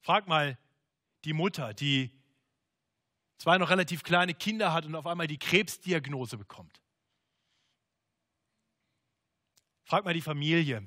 [0.03, 0.57] Frag mal
[1.25, 2.13] die Mutter, die
[3.39, 6.81] zwei noch relativ kleine Kinder hat und auf einmal die Krebsdiagnose bekommt.
[9.83, 10.87] Frag mal die Familie,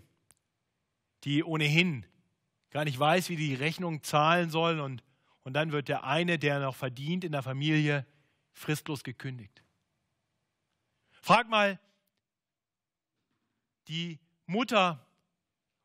[1.23, 2.05] die ohnehin
[2.71, 5.03] gar nicht weiß, wie die Rechnung zahlen sollen und,
[5.43, 8.05] und dann wird der eine, der noch verdient in der Familie,
[8.53, 9.63] fristlos gekündigt.
[11.21, 11.79] Frag mal
[13.87, 15.05] die Mutter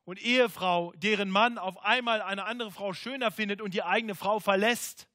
[0.05, 4.41] und Ehefrau, deren Mann auf einmal eine andere Frau schöner findet und die eigene Frau
[4.41, 5.09] verlässt,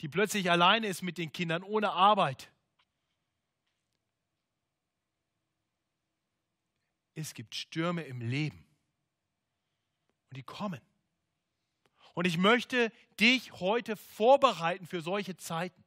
[0.00, 2.51] die plötzlich alleine ist mit den Kindern ohne Arbeit.
[7.14, 8.64] Es gibt Stürme im Leben
[10.30, 10.80] und die kommen.
[12.14, 15.82] Und ich möchte dich heute vorbereiten für solche Zeiten.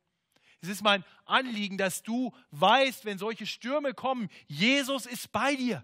[0.61, 5.83] Es ist mein Anliegen, dass du weißt, wenn solche Stürme kommen, Jesus ist bei dir.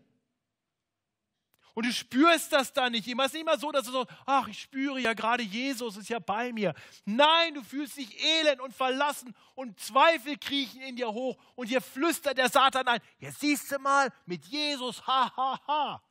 [1.74, 3.24] Und du spürst das dann nicht immer.
[3.24, 6.10] Es ist nicht immer so, dass du so, ach, ich spüre ja gerade, Jesus ist
[6.10, 6.74] ja bei mir.
[7.06, 11.82] Nein, du fühlst dich elend und verlassen und Zweifel kriechen in dir hoch und hier
[11.82, 16.04] flüstert der Satan ein, jetzt siehst du mal, mit Jesus, ha, ha, ha.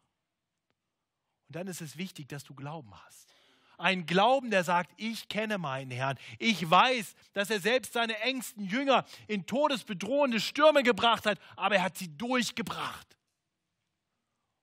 [1.49, 3.35] Und dann ist es wichtig, dass du Glauben hast.
[3.77, 6.19] Ein Glauben, der sagt, ich kenne meinen Herrn.
[6.39, 11.83] Ich weiß, dass er selbst seine engsten Jünger in todesbedrohende Stürme gebracht hat, aber er
[11.83, 13.17] hat sie durchgebracht.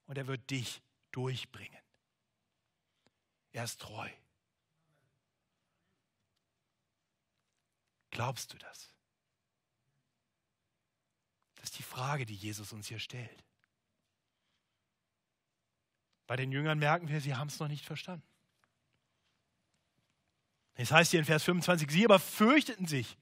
[0.06, 0.82] Und er wird dich
[1.18, 1.82] durchbringen.
[3.52, 4.08] Er ist treu.
[8.12, 8.94] Glaubst du das?
[11.56, 13.44] Das ist die Frage, die Jesus uns hier stellt.
[16.28, 18.28] Bei den Jüngern merken wir, sie haben es noch nicht verstanden.
[20.76, 23.18] Es heißt hier in Vers 25, sie aber fürchteten sich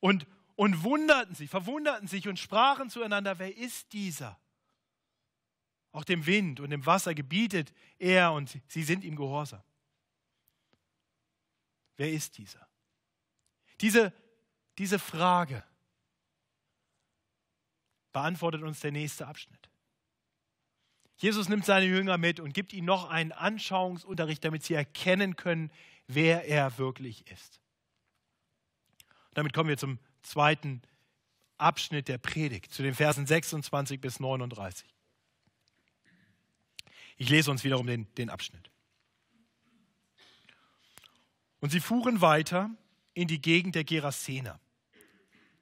[0.00, 4.38] und, und wunderten sich, verwunderten sich und sprachen zueinander, wer ist dieser?
[5.96, 9.62] Auch dem Wind und dem Wasser gebietet er und sie sind ihm gehorsam.
[11.96, 12.68] Wer ist dieser?
[13.80, 14.12] Diese,
[14.76, 15.64] diese Frage
[18.12, 19.70] beantwortet uns der nächste Abschnitt.
[21.16, 25.72] Jesus nimmt seine Jünger mit und gibt ihnen noch einen Anschauungsunterricht, damit sie erkennen können,
[26.08, 27.62] wer er wirklich ist.
[29.32, 30.82] Damit kommen wir zum zweiten
[31.56, 34.95] Abschnitt der Predigt, zu den Versen 26 bis 39.
[37.16, 38.70] Ich lese uns wiederum den, den Abschnitt.
[41.60, 42.70] Und sie fuhren weiter
[43.14, 44.60] in die Gegend der Gerasener,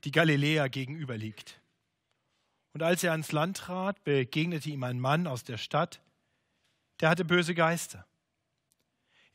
[0.02, 1.60] die Galiläa gegenüber liegt.
[2.72, 6.02] Und als er ans Land trat, begegnete ihm ein Mann aus der Stadt,
[7.00, 8.06] der hatte böse Geister.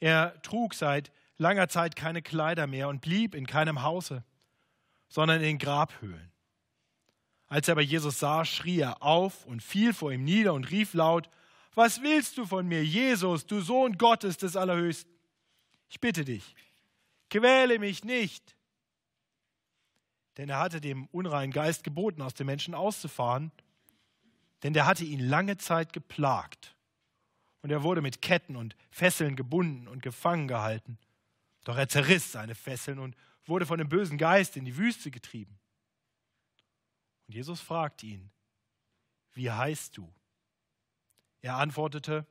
[0.01, 4.23] Er trug seit langer Zeit keine Kleider mehr und blieb in keinem Hause,
[5.07, 6.31] sondern in Grabhöhlen.
[7.47, 10.93] Als er aber Jesus sah, schrie er auf und fiel vor ihm nieder und rief
[10.93, 11.29] laut,
[11.75, 15.11] was willst du von mir, Jesus, du Sohn Gottes des Allerhöchsten?
[15.89, 16.55] Ich bitte dich,
[17.29, 18.55] quäle mich nicht.
[20.37, 23.51] Denn er hatte dem unreinen Geist geboten, aus dem Menschen auszufahren,
[24.63, 26.75] denn der hatte ihn lange Zeit geplagt
[27.61, 30.97] und er wurde mit Ketten und Fesseln gebunden und gefangen gehalten.
[31.65, 35.59] Doch er zerriss seine Fesseln und wurde von dem bösen Geist in die Wüste getrieben.
[37.27, 38.31] Und Jesus fragte ihn,
[39.33, 40.11] wie heißt du?
[41.41, 42.25] Er antwortete,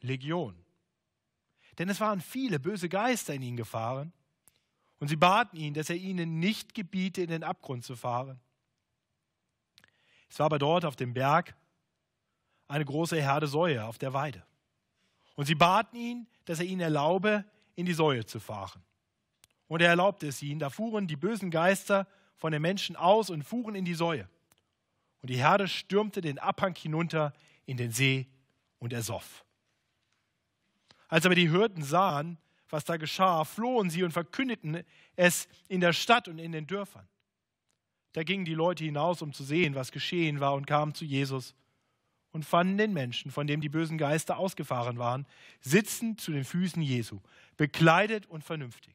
[0.00, 0.64] Legion.
[1.78, 4.12] Denn es waren viele böse Geister in ihn gefahren,
[5.00, 8.38] und sie baten ihn, dass er ihnen nicht gebiete, in den Abgrund zu fahren.
[10.28, 11.56] Es war aber dort auf dem Berg
[12.68, 14.44] eine große Herde Säue auf der Weide.
[15.36, 18.82] Und sie baten ihn, dass er ihnen erlaube, in die Säue zu fahren.
[19.68, 20.60] Und er erlaubte es ihnen.
[20.60, 24.28] Da fuhren die bösen Geister von den Menschen aus und fuhren in die Säue.
[25.22, 27.32] Und die Herde stürmte den Abhang hinunter
[27.66, 28.26] in den See
[28.78, 29.44] und ersoff.
[31.08, 34.84] Als aber die Hirten sahen, was da geschah, flohen sie und verkündeten
[35.16, 37.08] es in der Stadt und in den Dörfern.
[38.12, 41.54] Da gingen die Leute hinaus, um zu sehen, was geschehen war, und kamen zu Jesus
[42.32, 45.26] und fanden den Menschen, von dem die bösen Geister ausgefahren waren,
[45.60, 47.20] sitzend zu den Füßen Jesu,
[47.56, 48.94] bekleidet und vernünftig.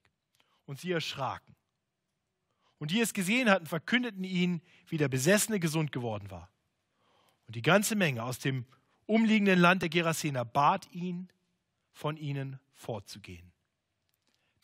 [0.65, 1.56] Und sie erschraken.
[2.78, 6.49] Und die es gesehen hatten, verkündeten ihnen, wie der Besessene gesund geworden war.
[7.47, 8.65] Und die ganze Menge aus dem
[9.05, 11.29] umliegenden Land der Gerasener bat ihn,
[11.91, 13.53] von ihnen fortzugehen.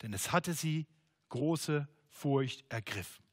[0.02, 0.86] Denn es hatte sie
[1.30, 3.24] große Furcht ergriffen.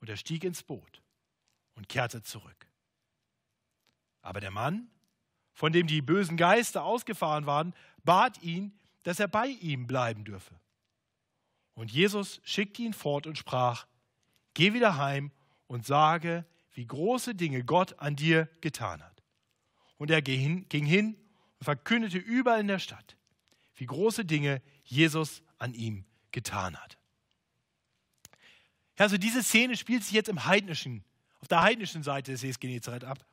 [0.00, 1.02] Und er stieg ins Boot
[1.74, 2.68] und kehrte zurück.
[4.22, 4.90] Aber der Mann,
[5.52, 10.58] von dem die bösen Geister ausgefahren waren, bat ihn, dass er bei ihm bleiben dürfe.
[11.74, 13.86] Und Jesus schickte ihn fort und sprach,
[14.54, 15.30] Geh wieder heim
[15.66, 19.22] und sage, wie große Dinge Gott an dir getan hat.
[19.96, 21.16] Und er ging hin
[21.58, 23.16] und verkündete überall in der Stadt,
[23.76, 26.98] wie große Dinge Jesus an ihm getan hat.
[28.96, 31.04] Also diese Szene spielt sich jetzt im heidnischen,
[31.40, 33.24] auf der heidnischen Seite des Sees Genezareth ab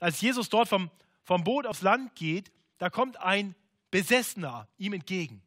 [0.00, 0.90] als Jesus dort vom,
[1.22, 3.54] vom Boot aufs Land geht, da kommt ein
[3.90, 5.42] Besessener ihm entgegen.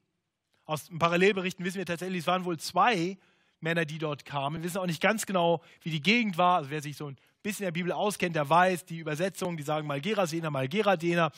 [0.65, 3.17] Aus den Parallelberichten wissen wir tatsächlich, es waren wohl zwei
[3.63, 4.57] Männer, die dort kamen.
[4.61, 6.57] Wir wissen auch nicht ganz genau, wie die Gegend war.
[6.57, 9.63] Also wer sich so ein bisschen in der Bibel auskennt, der weiß, die Übersetzung, die
[9.63, 11.31] sagen mal Gerasener, mal Geradener.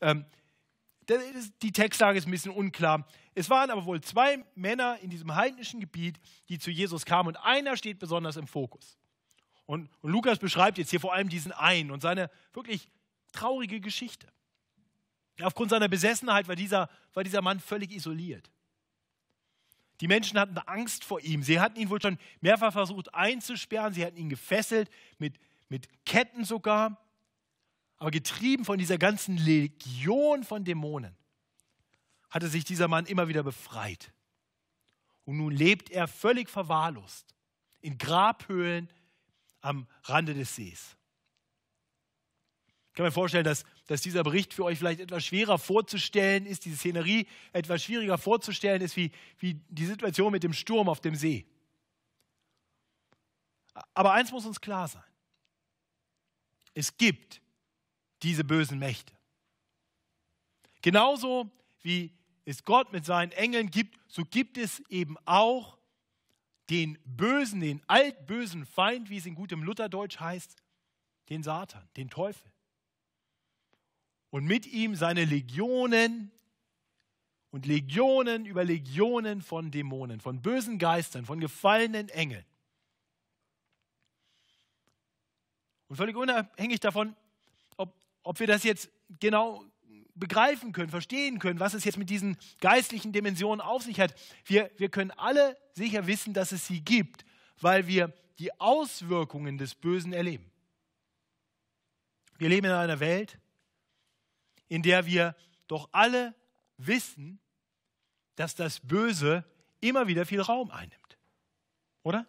[0.00, 0.24] Ähm,
[1.62, 3.06] die Textlage ist ein bisschen unklar.
[3.34, 6.18] Es waren aber wohl zwei Männer in diesem heidnischen Gebiet,
[6.48, 8.98] die zu Jesus kamen und einer steht besonders im Fokus.
[9.66, 12.88] Und, und Lukas beschreibt jetzt hier vor allem diesen einen und seine wirklich
[13.32, 14.28] traurige Geschichte.
[15.40, 18.50] Aufgrund seiner Besessenheit war dieser, war dieser Mann völlig isoliert.
[20.02, 21.44] Die Menschen hatten Angst vor ihm.
[21.44, 23.94] Sie hatten ihn wohl schon mehrfach versucht einzusperren.
[23.94, 25.38] Sie hatten ihn gefesselt, mit,
[25.68, 27.00] mit Ketten sogar.
[27.98, 31.16] Aber getrieben von dieser ganzen Legion von Dämonen
[32.30, 34.12] hatte sich dieser Mann immer wieder befreit.
[35.24, 37.36] Und nun lebt er völlig verwahrlost
[37.80, 38.90] in Grabhöhlen
[39.60, 40.96] am Rande des Sees.
[42.92, 46.66] Ich kann mir vorstellen, dass, dass dieser Bericht für euch vielleicht etwas schwerer vorzustellen ist,
[46.66, 51.14] diese Szenerie etwas schwieriger vorzustellen ist, wie, wie die Situation mit dem Sturm auf dem
[51.14, 51.46] See.
[53.94, 55.02] Aber eins muss uns klar sein.
[56.74, 57.40] Es gibt
[58.22, 59.14] diese bösen Mächte.
[60.82, 61.50] Genauso
[61.80, 62.12] wie
[62.44, 65.78] es Gott mit seinen Engeln gibt, so gibt es eben auch
[66.68, 70.56] den bösen, den altbösen Feind, wie es in gutem Lutherdeutsch heißt,
[71.30, 72.51] den Satan, den Teufel
[74.32, 76.32] und mit ihm seine Legionen
[77.50, 82.44] und Legionen über Legionen von Dämonen, von bösen Geistern, von gefallenen Engeln.
[85.88, 87.14] Und völlig unabhängig davon,
[87.76, 88.90] ob, ob wir das jetzt
[89.20, 89.66] genau
[90.14, 94.14] begreifen können, verstehen können, was es jetzt mit diesen geistlichen Dimensionen auf sich hat,
[94.46, 97.26] wir, wir können alle sicher wissen, dass es sie gibt,
[97.60, 100.50] weil wir die Auswirkungen des Bösen erleben.
[102.38, 103.38] Wir leben in einer Welt,
[104.72, 106.34] in der wir doch alle
[106.78, 107.38] wissen,
[108.36, 109.44] dass das Böse
[109.80, 111.18] immer wieder viel Raum einnimmt.
[112.02, 112.26] Oder?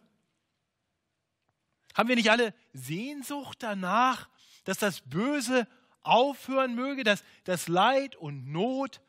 [1.95, 4.27] Haben wir nicht alle Sehnsucht danach,
[4.65, 5.69] dass das Böse
[6.01, 8.99] aufhören möge, dass das Leid und Not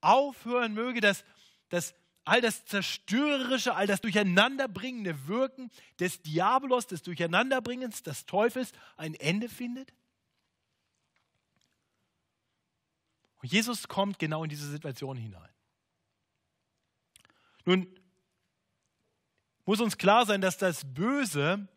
[0.00, 1.24] aufhören möge, dass,
[1.68, 9.14] dass all das zerstörerische, all das durcheinanderbringende Wirken des Diabolos, des Durcheinanderbringens des Teufels ein
[9.14, 9.92] Ende findet?
[13.42, 15.48] Und Jesus kommt genau in diese Situation hinein.
[17.64, 17.86] Nun
[19.64, 21.68] muss uns klar sein, dass das Böse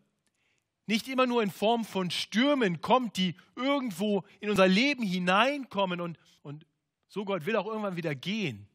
[0.86, 6.18] nicht immer nur in Form von Stürmen kommt, die irgendwo in unser Leben hineinkommen und,
[6.42, 6.66] und
[7.08, 8.68] so Gott will auch irgendwann wieder gehen.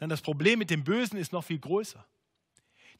[0.00, 2.04] Denn das Problem mit dem Bösen ist noch viel größer.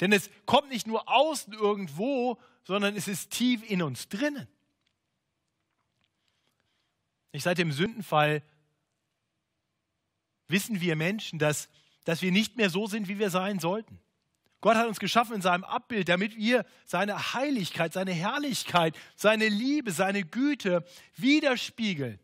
[0.01, 4.49] Denn es kommt nicht nur außen irgendwo, sondern es ist tief in uns drinnen.
[7.33, 8.43] Nicht seit dem Sündenfall
[10.49, 11.69] wissen wir Menschen, dass,
[12.05, 14.01] dass wir nicht mehr so sind, wie wir sein sollten.
[14.61, 19.91] Gott hat uns geschaffen in seinem Abbild, damit wir seine Heiligkeit, seine Herrlichkeit, seine Liebe,
[19.91, 20.85] seine Güte
[21.17, 22.19] widerspiegeln.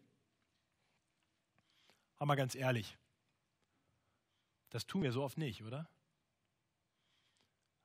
[2.16, 2.96] Aber mal ganz ehrlich,
[4.70, 5.88] das tun wir so oft nicht, oder?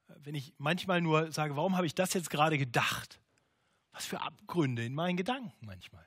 [0.07, 3.21] Wenn ich manchmal nur sage, warum habe ich das jetzt gerade gedacht?
[3.93, 6.05] Was für Abgründe in meinen Gedanken manchmal.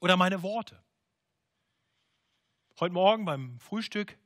[0.00, 0.82] Oder meine Worte.
[2.80, 4.16] Heute Morgen beim Frühstück,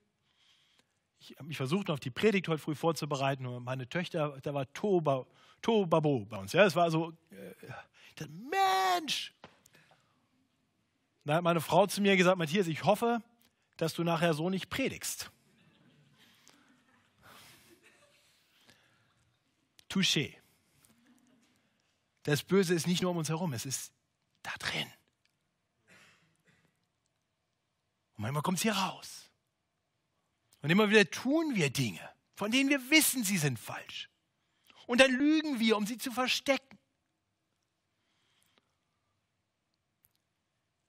[1.18, 3.46] ich habe mich versucht, auf die Predigt heute früh vorzubereiten.
[3.46, 5.26] Und meine Töchter, da war Toba,
[5.62, 6.52] Tobabo bei uns.
[6.52, 7.54] Ja, es war so, äh,
[8.16, 9.32] dachte, Mensch!
[11.24, 13.22] Da hat meine Frau zu mir gesagt, Matthias, ich hoffe,
[13.76, 15.30] dass du nachher so nicht predigst.
[19.88, 20.34] Touché.
[22.24, 23.92] Das Böse ist nicht nur um uns herum, es ist
[24.42, 24.88] da drin.
[28.22, 29.32] Und manchmal kommt es hier raus.
[30.60, 34.08] Und immer wieder tun wir Dinge, von denen wir wissen, sie sind falsch.
[34.86, 36.78] Und dann lügen wir, um sie zu verstecken.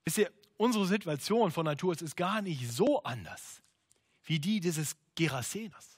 [0.05, 3.63] Wisst ihr, unsere Situation von Natur ist gar nicht so anders
[4.25, 5.97] wie die dieses Gerasenas.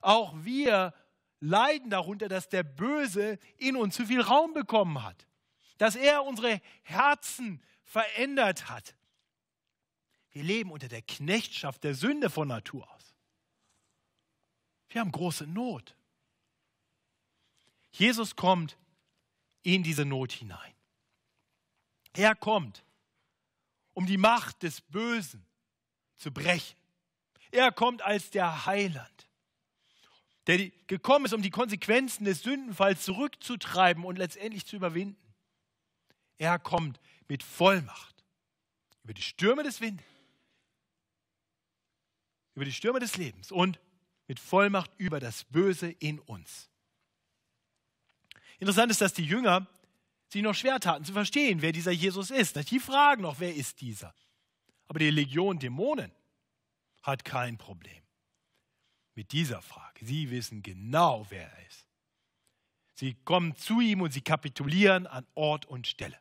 [0.00, 0.94] Auch wir
[1.40, 5.26] leiden darunter, dass der Böse in uns zu viel Raum bekommen hat,
[5.76, 8.95] dass er unsere Herzen verändert hat,
[10.36, 13.14] wir leben unter der Knechtschaft der Sünde von Natur aus.
[14.90, 15.96] Wir haben große Not.
[17.90, 18.76] Jesus kommt
[19.62, 20.74] in diese Not hinein.
[22.12, 22.84] Er kommt,
[23.94, 25.46] um die Macht des Bösen
[26.18, 26.76] zu brechen.
[27.50, 29.30] Er kommt als der Heiland,
[30.48, 35.34] der gekommen ist, um die Konsequenzen des Sündenfalls zurückzutreiben und letztendlich zu überwinden.
[36.36, 38.22] Er kommt mit Vollmacht
[39.02, 40.04] über die Stürme des Windes
[42.56, 43.78] über die Stürme des Lebens und
[44.26, 46.68] mit Vollmacht über das Böse in uns.
[48.58, 49.68] Interessant ist, dass die Jünger
[50.28, 52.70] sich noch schwer taten zu verstehen, wer dieser Jesus ist.
[52.70, 54.14] Die fragen noch, wer ist dieser?
[54.88, 56.10] Aber die Legion Dämonen
[57.02, 58.02] hat kein Problem
[59.14, 60.04] mit dieser Frage.
[60.04, 61.86] Sie wissen genau, wer er ist.
[62.94, 66.18] Sie kommen zu ihm und sie kapitulieren an Ort und Stelle.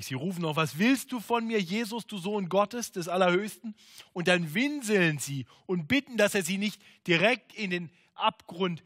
[0.00, 3.76] Sie rufen noch, was willst du von mir, Jesus, du Sohn Gottes, des Allerhöchsten?
[4.12, 8.82] Und dann winseln sie und bitten, dass er sie nicht direkt in den Abgrund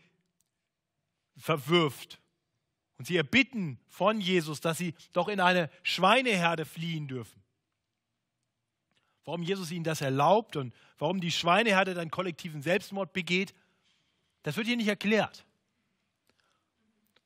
[1.38, 2.20] verwirft.
[2.98, 7.42] Und sie erbitten von Jesus, dass sie doch in eine Schweineherde fliehen dürfen.
[9.24, 13.54] Warum Jesus ihnen das erlaubt und warum die Schweineherde dann kollektiven Selbstmord begeht,
[14.42, 15.46] das wird hier nicht erklärt.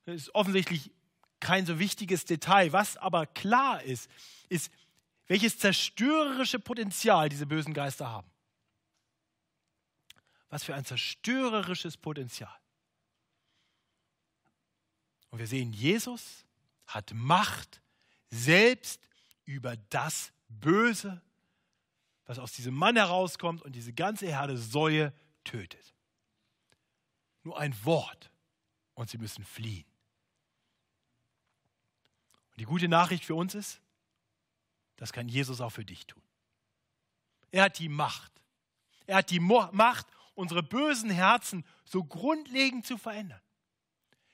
[0.05, 0.91] Das ist offensichtlich
[1.43, 2.71] kein so wichtiges Detail.
[2.71, 4.09] Was aber klar ist,
[4.49, 4.71] ist,
[5.27, 8.29] welches zerstörerische Potenzial diese bösen Geister haben.
[10.49, 12.55] Was für ein zerstörerisches Potenzial.
[15.29, 16.45] Und wir sehen, Jesus
[16.87, 17.81] hat Macht
[18.29, 19.01] selbst
[19.45, 21.21] über das Böse,
[22.25, 25.11] was aus diesem Mann herauskommt und diese ganze Herde Säue
[25.43, 25.93] tötet.
[27.43, 28.31] Nur ein Wort
[28.93, 29.92] und sie müssen fliehen.
[32.53, 33.81] Und die gute Nachricht für uns ist,
[34.97, 36.21] das kann Jesus auch für dich tun.
[37.51, 38.31] Er hat die Macht.
[39.07, 43.41] Er hat die Macht, unsere bösen Herzen so grundlegend zu verändern,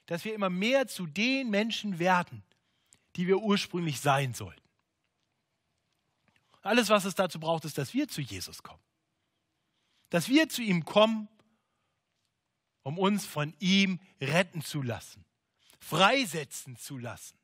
[0.06, 2.44] dass wir immer mehr zu den Menschen werden,
[3.16, 4.62] die wir ursprünglich sein sollten.
[6.62, 8.84] Alles, was es dazu braucht, ist, dass wir zu Jesus kommen.
[10.10, 11.30] Dass wir zu ihm kommen,
[12.84, 15.24] um uns von ihm retten zu lassen,
[15.80, 17.39] freisetzen zu lassen.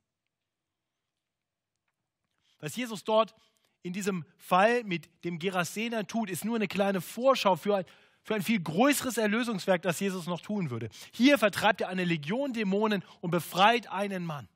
[2.66, 3.36] Was Jesus dort
[3.84, 7.86] in diesem Fall mit dem Gerasener tut, ist nur eine kleine Vorschau für ein,
[8.24, 10.90] für ein viel größeres Erlösungswerk, das Jesus noch tun würde.
[11.14, 14.50] Hier vertreibt er eine Legion Dämonen und befreit einen Mann.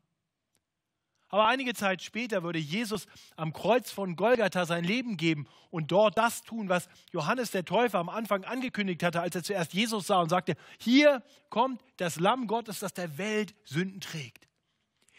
[1.27, 3.05] Aber einige Zeit später würde Jesus
[3.35, 7.99] am Kreuz von Golgatha sein Leben geben und dort das tun, was Johannes der Täufer
[7.99, 12.47] am Anfang angekündigt hatte, als er zuerst Jesus sah und sagte, hier kommt das Lamm
[12.47, 14.47] Gottes, das der Welt Sünden trägt.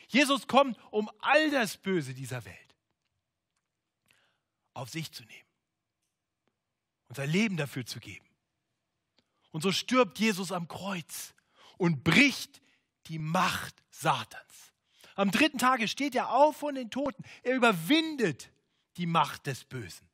[0.09, 2.70] Jesus kommt, um all das Böse dieser Welt
[4.81, 5.49] auf sich zu nehmen
[7.09, 8.24] und sein Leben dafür zu geben.
[9.53, 11.35] Und so stirbt Jesus am Kreuz
[11.76, 12.61] und bricht
[13.07, 14.72] die Macht Satans.
[15.16, 17.24] Am dritten Tage steht er auf von den Toten.
[17.43, 18.51] Er überwindet
[18.97, 20.09] die Macht des Bösen.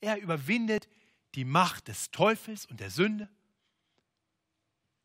[0.00, 0.88] Er überwindet
[1.34, 3.28] die Macht des Teufels und der Sünde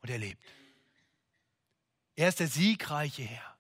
[0.02, 0.42] und er lebt.
[2.16, 3.51] Er ist der siegreiche Herr.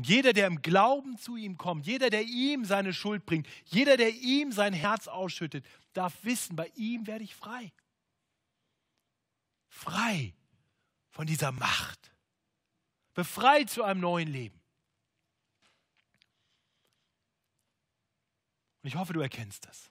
[0.00, 3.98] Und jeder, der im Glauben zu ihm kommt, jeder, der ihm seine Schuld bringt, jeder,
[3.98, 7.70] der ihm sein Herz ausschüttet, darf wissen, bei ihm werde ich frei.
[9.68, 10.32] Frei
[11.10, 12.14] von dieser Macht.
[13.12, 14.58] Befreit zu einem neuen Leben.
[18.80, 19.90] Und ich hoffe, du erkennst das.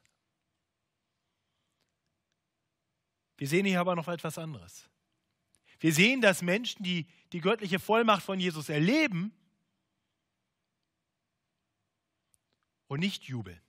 [3.37, 4.89] Wir sehen hier aber noch etwas anderes.
[5.79, 9.35] Wir sehen, dass Menschen, die die göttliche Vollmacht von Jesus erleben,
[12.89, 13.61] und nicht jubeln.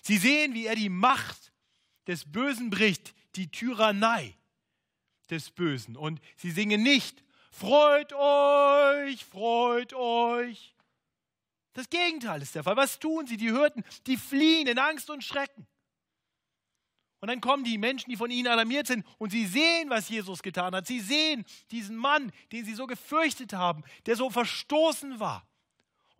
[0.00, 1.52] Sie sehen, wie er die Macht
[2.06, 4.34] des Bösen bricht, die Tyrannei
[5.28, 5.96] des Bösen.
[5.96, 10.74] Und sie singen nicht, freut euch, freut euch.
[11.74, 12.76] Das Gegenteil ist der Fall.
[12.76, 13.36] Was tun sie?
[13.36, 15.66] Die Hürden, die fliehen in Angst und Schrecken.
[17.20, 20.42] Und dann kommen die Menschen, die von ihnen alarmiert sind, und sie sehen, was Jesus
[20.42, 20.88] getan hat.
[20.88, 25.46] Sie sehen diesen Mann, den sie so gefürchtet haben, der so verstoßen war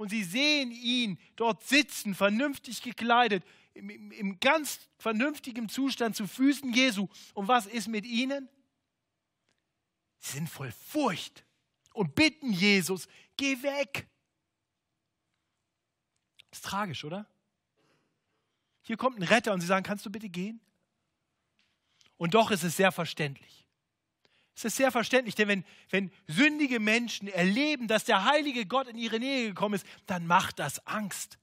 [0.03, 6.27] und sie sehen ihn dort sitzen, vernünftig gekleidet, im, im, im ganz vernünftigen Zustand zu
[6.27, 7.07] Füßen Jesu.
[7.35, 8.49] Und was ist mit ihnen?
[10.19, 11.45] Sie sind voll Furcht
[11.93, 14.09] und bitten Jesus, geh weg.
[16.51, 17.31] Ist tragisch, oder?
[18.81, 20.61] Hier kommt ein Retter und sie sagen, kannst du bitte gehen?
[22.17, 23.62] Und doch ist es sehr verständlich.
[24.55, 28.99] Es ist sehr verständlich, denn wenn, wenn sündige Menschen erleben, dass der heilige Gott in
[28.99, 31.39] ihre Nähe gekommen ist, dann macht das Angst.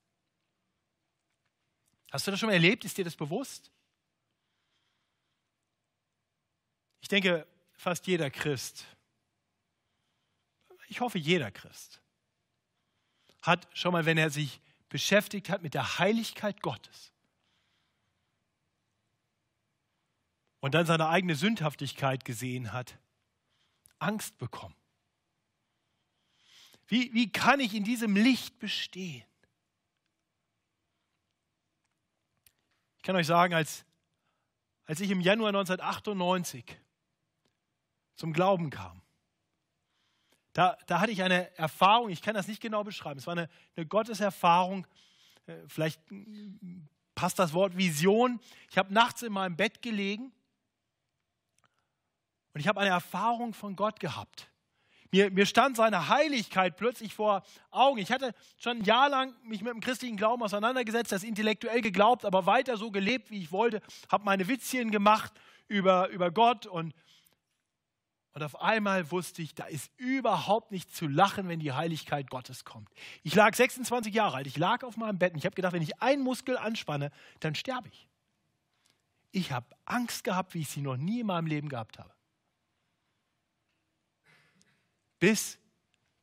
[2.12, 2.86] Hast du das schon mal erlebt?
[2.86, 3.72] Ist dir das bewusst?
[7.02, 8.86] Ich denke, fast jeder Christ,
[10.88, 12.02] ich hoffe jeder Christ,
[13.42, 17.12] hat schon mal, wenn er sich beschäftigt hat mit der Heiligkeit Gottes
[20.60, 22.98] und dann seine eigene Sündhaftigkeit gesehen hat,
[24.00, 24.76] Angst bekommen.
[26.88, 29.24] Wie, wie kann ich in diesem Licht bestehen?
[32.98, 33.86] Ich kann euch sagen, als,
[34.86, 36.78] als ich im Januar 1998
[38.16, 39.02] zum Glauben kam.
[40.54, 43.50] Da, da hatte ich eine Erfahrung, ich kann das nicht genau beschreiben, es war eine,
[43.76, 44.86] eine Gotteserfahrung,
[45.46, 46.02] äh, vielleicht
[47.16, 48.40] passt das Wort Vision.
[48.70, 50.34] Ich habe nachts in meinem Bett gelegen
[52.60, 54.50] und ich habe eine Erfahrung von Gott gehabt.
[55.14, 57.42] Mir, mir, stand seine Heiligkeit plötzlich vor
[57.72, 58.00] Augen.
[58.00, 62.26] Ich hatte schon ein Jahr lang mich mit dem christlichen Glauben auseinandergesetzt, das intellektuell geglaubt,
[62.26, 63.82] aber weiter so gelebt, wie ich wollte,
[64.12, 65.32] habe meine Witzchen gemacht
[65.70, 66.94] über, über Gott und,
[68.34, 72.66] und auf einmal wusste ich, da ist überhaupt nicht zu lachen, wenn die Heiligkeit Gottes
[72.66, 72.90] kommt.
[73.24, 75.82] Ich lag 26 Jahre alt, ich lag auf meinem Bett und ich habe gedacht, wenn
[75.82, 78.10] ich einen Muskel anspanne, dann sterbe ich.
[79.32, 82.19] Ich habe Angst gehabt, wie ich sie noch nie in meinem Leben gehabt habe.
[85.20, 85.60] Bis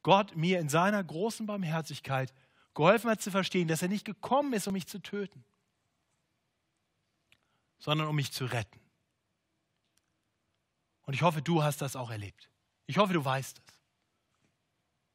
[0.03, 2.33] Gott mir in seiner großen Barmherzigkeit
[2.75, 5.45] geholfen hat zu verstehen, dass er nicht gekommen ist, um mich zu töten,
[7.79, 8.81] sondern um mich zu retten.
[11.03, 12.51] Und ich hoffe, du hast das auch erlebt.
[12.87, 13.77] Ich hoffe, du weißt es.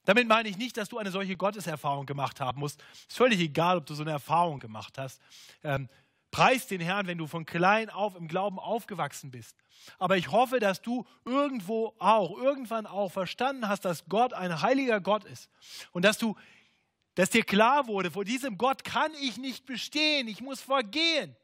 [0.04, 2.82] Damit meine ich nicht, dass du eine solche Gotteserfahrung gemacht haben musst.
[2.94, 5.22] Es ist völlig egal, ob du so eine Erfahrung gemacht hast.
[5.64, 5.90] Ähm,
[6.32, 9.56] preis den Herrn, wenn du von klein auf im Glauben aufgewachsen bist.
[10.00, 15.02] Aber ich hoffe, dass du irgendwo auch, irgendwann auch verstanden hast, dass Gott ein heiliger
[15.02, 15.50] Gott ist.
[15.92, 16.36] Und dass du,
[17.16, 21.36] dass dir klar wurde, vor diesem Gott kann ich nicht bestehen, ich muss vergehen.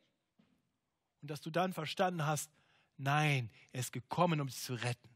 [1.22, 2.50] Und dass du dann verstanden hast,
[2.98, 5.10] Nein, er ist gekommen, um dich zu retten.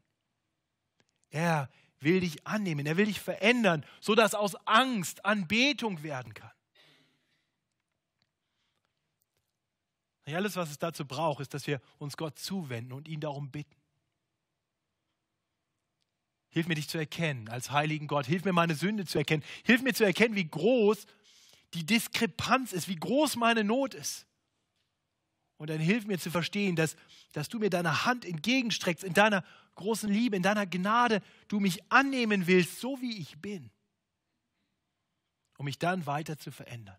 [1.29, 1.69] Er
[1.99, 6.51] will dich annehmen, er will dich verändern, sodass aus Angst Anbetung werden kann.
[10.35, 13.75] Alles, was es dazu braucht, ist, dass wir uns Gott zuwenden und ihn darum bitten.
[16.49, 18.25] Hilf mir, dich zu erkennen als heiligen Gott.
[18.25, 19.43] Hilf mir, meine Sünde zu erkennen.
[19.63, 21.05] Hilf mir zu erkennen, wie groß
[21.73, 24.27] die Diskrepanz ist, wie groß meine Not ist.
[25.57, 26.95] Und dann hilf mir zu verstehen, dass,
[27.33, 31.79] dass du mir deine Hand entgegenstreckst, in deiner großen Liebe, in deiner Gnade, du mich
[31.91, 33.69] annehmen willst, so wie ich bin,
[35.57, 36.97] um mich dann weiter zu verändern.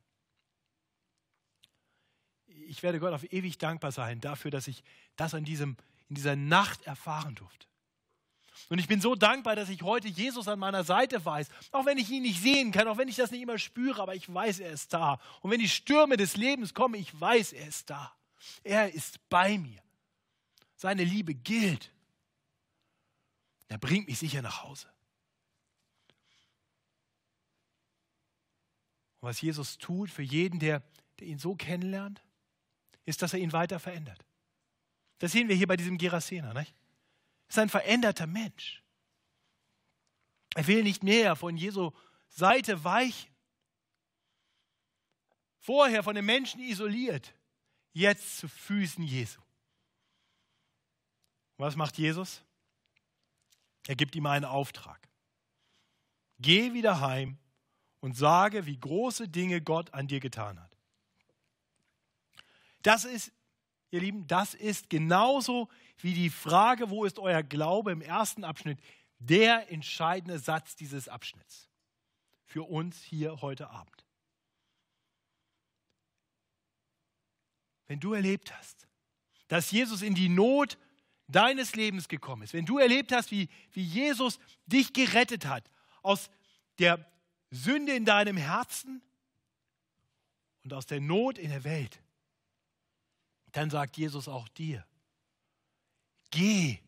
[2.72, 4.82] Ich werde Gott auf ewig dankbar sein dafür, dass ich
[5.16, 5.76] das an diesem,
[6.08, 7.66] in dieser Nacht erfahren durfte.
[8.70, 11.50] Und ich bin so dankbar, dass ich heute Jesus an meiner Seite weiß.
[11.70, 14.14] Auch wenn ich ihn nicht sehen kann, auch wenn ich das nicht immer spüre, aber
[14.14, 15.20] ich weiß, er ist da.
[15.42, 18.14] Und wenn die Stürme des Lebens kommen, ich weiß, er ist da.
[18.64, 19.82] Er ist bei mir.
[20.74, 21.92] Seine Liebe gilt.
[23.68, 24.86] Er bringt mich sicher nach Hause.
[29.20, 30.82] Und was Jesus tut für jeden, der,
[31.20, 32.22] der ihn so kennenlernt,
[33.04, 34.24] ist, dass er ihn weiter verändert.
[35.18, 36.54] Das sehen wir hier bei diesem Gerasener.
[36.54, 36.74] Nicht?
[37.46, 38.82] Er ist ein veränderter Mensch.
[40.54, 41.92] Er will nicht mehr von Jesu
[42.28, 43.30] Seite weichen.
[45.58, 47.34] Vorher von den Menschen isoliert
[47.92, 49.40] jetzt zu Füßen Jesu.
[51.56, 52.42] Was macht Jesus?
[53.86, 55.08] Er gibt ihm einen Auftrag.
[56.38, 57.38] Geh wieder heim
[58.00, 60.71] und sage, wie große Dinge Gott an dir getan hat.
[62.82, 63.32] Das ist,
[63.90, 65.68] ihr Lieben, das ist genauso
[65.98, 68.78] wie die Frage, wo ist euer Glaube im ersten Abschnitt,
[69.18, 71.68] der entscheidende Satz dieses Abschnitts
[72.44, 74.02] für uns hier heute Abend.
[77.92, 78.88] wenn du erlebt hast,
[79.48, 80.78] dass Jesus in die Not
[81.28, 85.70] deines Lebens gekommen ist, wenn du erlebt hast, wie, wie Jesus dich gerettet hat
[86.00, 86.30] aus
[86.78, 87.06] der
[87.50, 89.02] Sünde in deinem Herzen
[90.64, 92.00] und aus der Not in der Welt,
[93.52, 94.84] dann sagt Jesus auch dir,
[96.30, 96.78] geh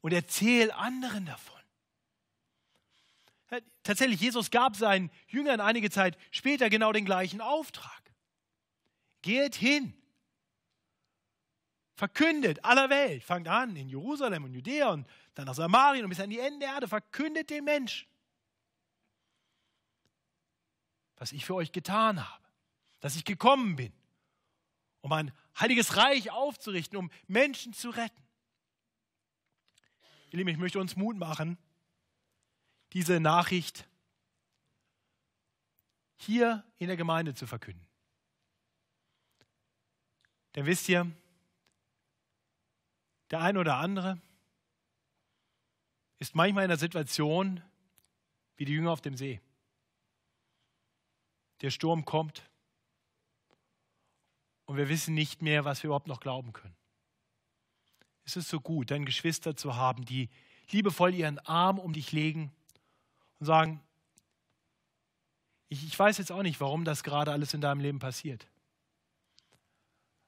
[0.00, 1.60] und erzähl anderen davon.
[3.82, 8.00] Tatsächlich, Jesus gab seinen Jüngern einige Zeit später genau den gleichen Auftrag.
[9.22, 10.00] Geht hin
[12.00, 13.22] Verkündet aller Welt.
[13.22, 16.60] Fangt an in Jerusalem und Judäa und dann nach Samarien und bis an die Ende
[16.60, 16.88] der Erde.
[16.88, 18.08] Verkündet den Menschen,
[21.16, 22.44] was ich für euch getan habe.
[23.00, 23.92] Dass ich gekommen bin,
[25.00, 28.22] um ein heiliges Reich aufzurichten, um Menschen zu retten.
[30.30, 31.58] Ihr Lieben, ich möchte uns Mut machen,
[32.92, 33.88] diese Nachricht
[36.16, 37.86] hier in der Gemeinde zu verkünden.
[40.54, 41.10] Denn wisst ihr,
[43.30, 44.20] der eine oder andere
[46.18, 47.62] ist manchmal in einer Situation
[48.56, 49.40] wie die Jünger auf dem See.
[51.62, 52.49] Der Sturm kommt
[54.70, 56.76] und wir wissen nicht mehr, was wir überhaupt noch glauben können.
[58.22, 60.28] Es ist so gut, deine Geschwister zu haben, die
[60.70, 62.52] liebevoll ihren Arm um dich legen
[63.40, 63.80] und sagen,
[65.70, 68.46] ich, ich weiß jetzt auch nicht, warum das gerade alles in deinem Leben passiert.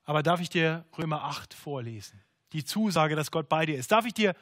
[0.02, 2.20] Aber darf ich dir Römer 8 vorlesen?
[2.52, 3.92] Die Zusage, dass Gott bei dir ist.
[3.92, 4.34] Darf ich dir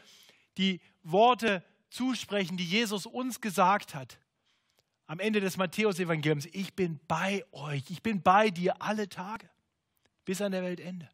[0.57, 4.19] die Worte zusprechen, die Jesus uns gesagt hat?
[5.05, 6.47] Am Ende des Matthäus-Evangeliums.
[6.53, 7.91] Ich bin bei euch.
[7.91, 9.51] Ich bin bei dir alle Tage.
[10.31, 11.11] Bis an der Weltende.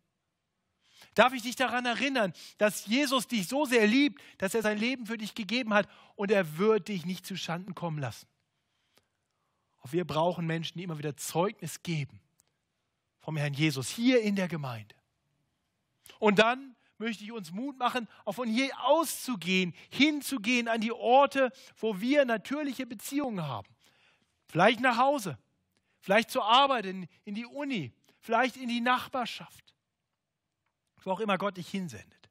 [1.14, 5.06] Darf ich dich daran erinnern, dass Jesus dich so sehr liebt, dass er sein Leben
[5.06, 8.26] für dich gegeben hat und er wird dich nicht zu Schanden kommen lassen.
[9.80, 12.20] Auch wir brauchen Menschen, die immer wieder Zeugnis geben
[13.20, 14.94] vom Herrn Jesus hier in der Gemeinde.
[16.18, 21.52] Und dann möchte ich uns Mut machen, auch von hier auszugehen, hinzugehen an die Orte,
[21.78, 23.74] wo wir natürliche Beziehungen haben.
[24.46, 25.38] Vielleicht nach Hause,
[26.00, 27.94] vielleicht zur Arbeit, in, in die Uni,
[28.26, 29.74] vielleicht in die Nachbarschaft,
[31.02, 32.28] wo auch immer Gott dich hinsendet.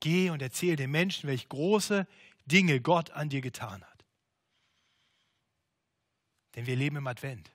[0.00, 2.06] Geh und erzähle den Menschen, welche große
[2.46, 4.04] Dinge Gott an dir getan hat.
[6.54, 7.50] Denn wir leben im Advent.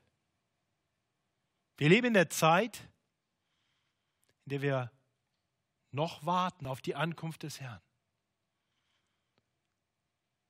[1.78, 2.88] Wir leben in der Zeit,
[4.46, 4.92] in der wir
[5.92, 7.82] noch warten auf die Ankunft des Herrn.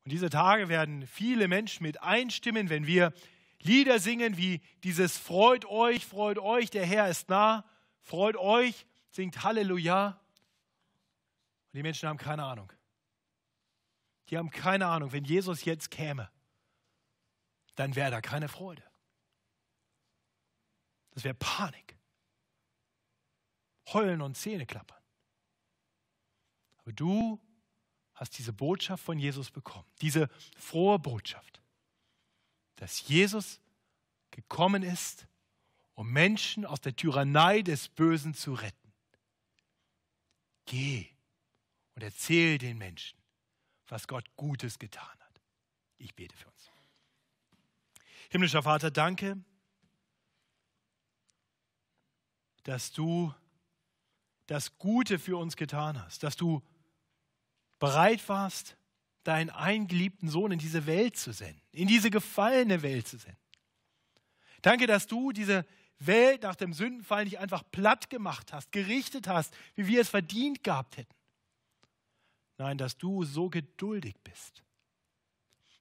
[0.04, 3.14] Und diese Tage werden viele Menschen mit einstimmen, wenn wir
[3.62, 7.66] Lieder singen wie dieses Freut euch, freut euch, der Herr ist nah,
[8.02, 10.20] freut euch, singt Halleluja.
[11.72, 12.72] Und die Menschen haben keine Ahnung.
[14.30, 16.32] Die haben keine Ahnung, wenn Jesus jetzt käme,
[17.76, 18.84] dann wäre da keine Freude.
[21.12, 21.98] Das wäre Panik.
[23.92, 25.02] Heulen und Zähne klappern.
[26.78, 27.40] Aber du
[28.14, 31.62] hast diese Botschaft von Jesus bekommen, diese frohe Botschaft,
[32.80, 33.60] dass Jesus
[34.32, 35.28] gekommen ist,
[35.96, 38.94] um Menschen aus der Tyrannei des Bösen zu retten.
[40.66, 41.08] Geh
[41.96, 43.18] und erzähl den Menschen,
[43.88, 45.42] was Gott Gutes getan hat.
[45.98, 46.72] Ich bete für uns.
[48.30, 49.44] Himmlischer Vater, danke
[52.70, 53.34] dass du
[54.46, 56.62] das Gute für uns getan hast, dass du
[57.80, 58.78] bereit warst,
[59.24, 63.40] deinen eingeliebten Sohn in diese Welt zu senden, in diese gefallene Welt zu senden.
[64.62, 65.66] Danke, dass du diese
[66.00, 70.64] Welt nach dem Sündenfall nicht einfach platt gemacht hast, gerichtet hast, wie wir es verdient
[70.64, 71.16] gehabt hätten.
[72.58, 74.64] Nein, dass du so geduldig bist,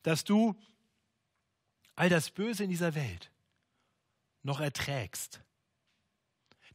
[0.02, 0.54] dass du
[1.94, 3.30] all das Böse in dieser Welt
[4.42, 5.40] noch erträgst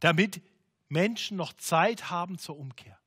[0.04, 0.42] damit
[0.88, 2.98] Menschen noch Zeit haben zur Umkehr.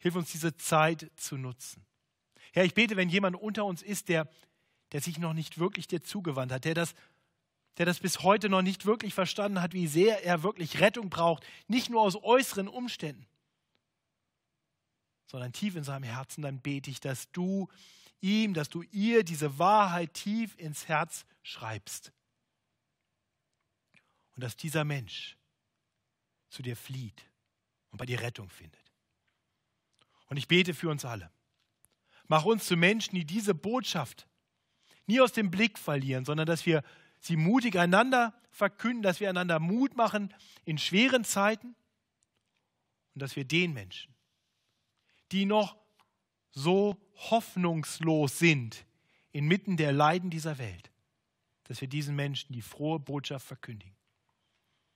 [0.00, 1.86] Hilf uns, diese Zeit zu nutzen.
[2.52, 4.28] Herr, ich bete, wenn jemand unter uns ist, der,
[4.92, 6.94] der sich noch nicht wirklich dir zugewandt hat, der das,
[7.76, 11.46] der das bis heute noch nicht wirklich verstanden hat, wie sehr er wirklich Rettung braucht,
[11.68, 13.26] nicht nur aus äußeren Umständen,
[15.26, 17.68] sondern tief in seinem Herzen, dann bete ich, dass du
[18.20, 22.12] ihm, dass du ihr diese Wahrheit tief ins Herz schreibst
[24.34, 25.36] und dass dieser Mensch
[26.48, 27.22] zu dir flieht
[27.90, 28.89] und bei dir Rettung findet.
[30.30, 31.30] Und ich bete für uns alle.
[32.26, 34.26] Mach uns zu Menschen, die diese Botschaft
[35.06, 36.82] nie aus dem Blick verlieren, sondern dass wir
[37.18, 40.32] sie mutig einander verkünden, dass wir einander Mut machen
[40.64, 41.76] in schweren Zeiten
[43.14, 44.14] und dass wir den Menschen,
[45.32, 45.76] die noch
[46.52, 48.86] so hoffnungslos sind
[49.32, 50.90] inmitten der Leiden dieser Welt,
[51.64, 53.94] dass wir diesen Menschen die frohe Botschaft verkündigen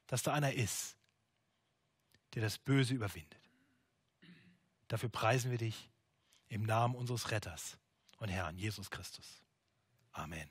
[0.07, 0.97] dass da einer ist,
[2.35, 3.41] der das Böse überwindet.
[4.89, 5.91] Dafür preisen wir dich
[6.49, 7.79] im Namen unseres Retters
[8.19, 9.43] und Herrn Jesus Christus.
[10.13, 10.49] Amen.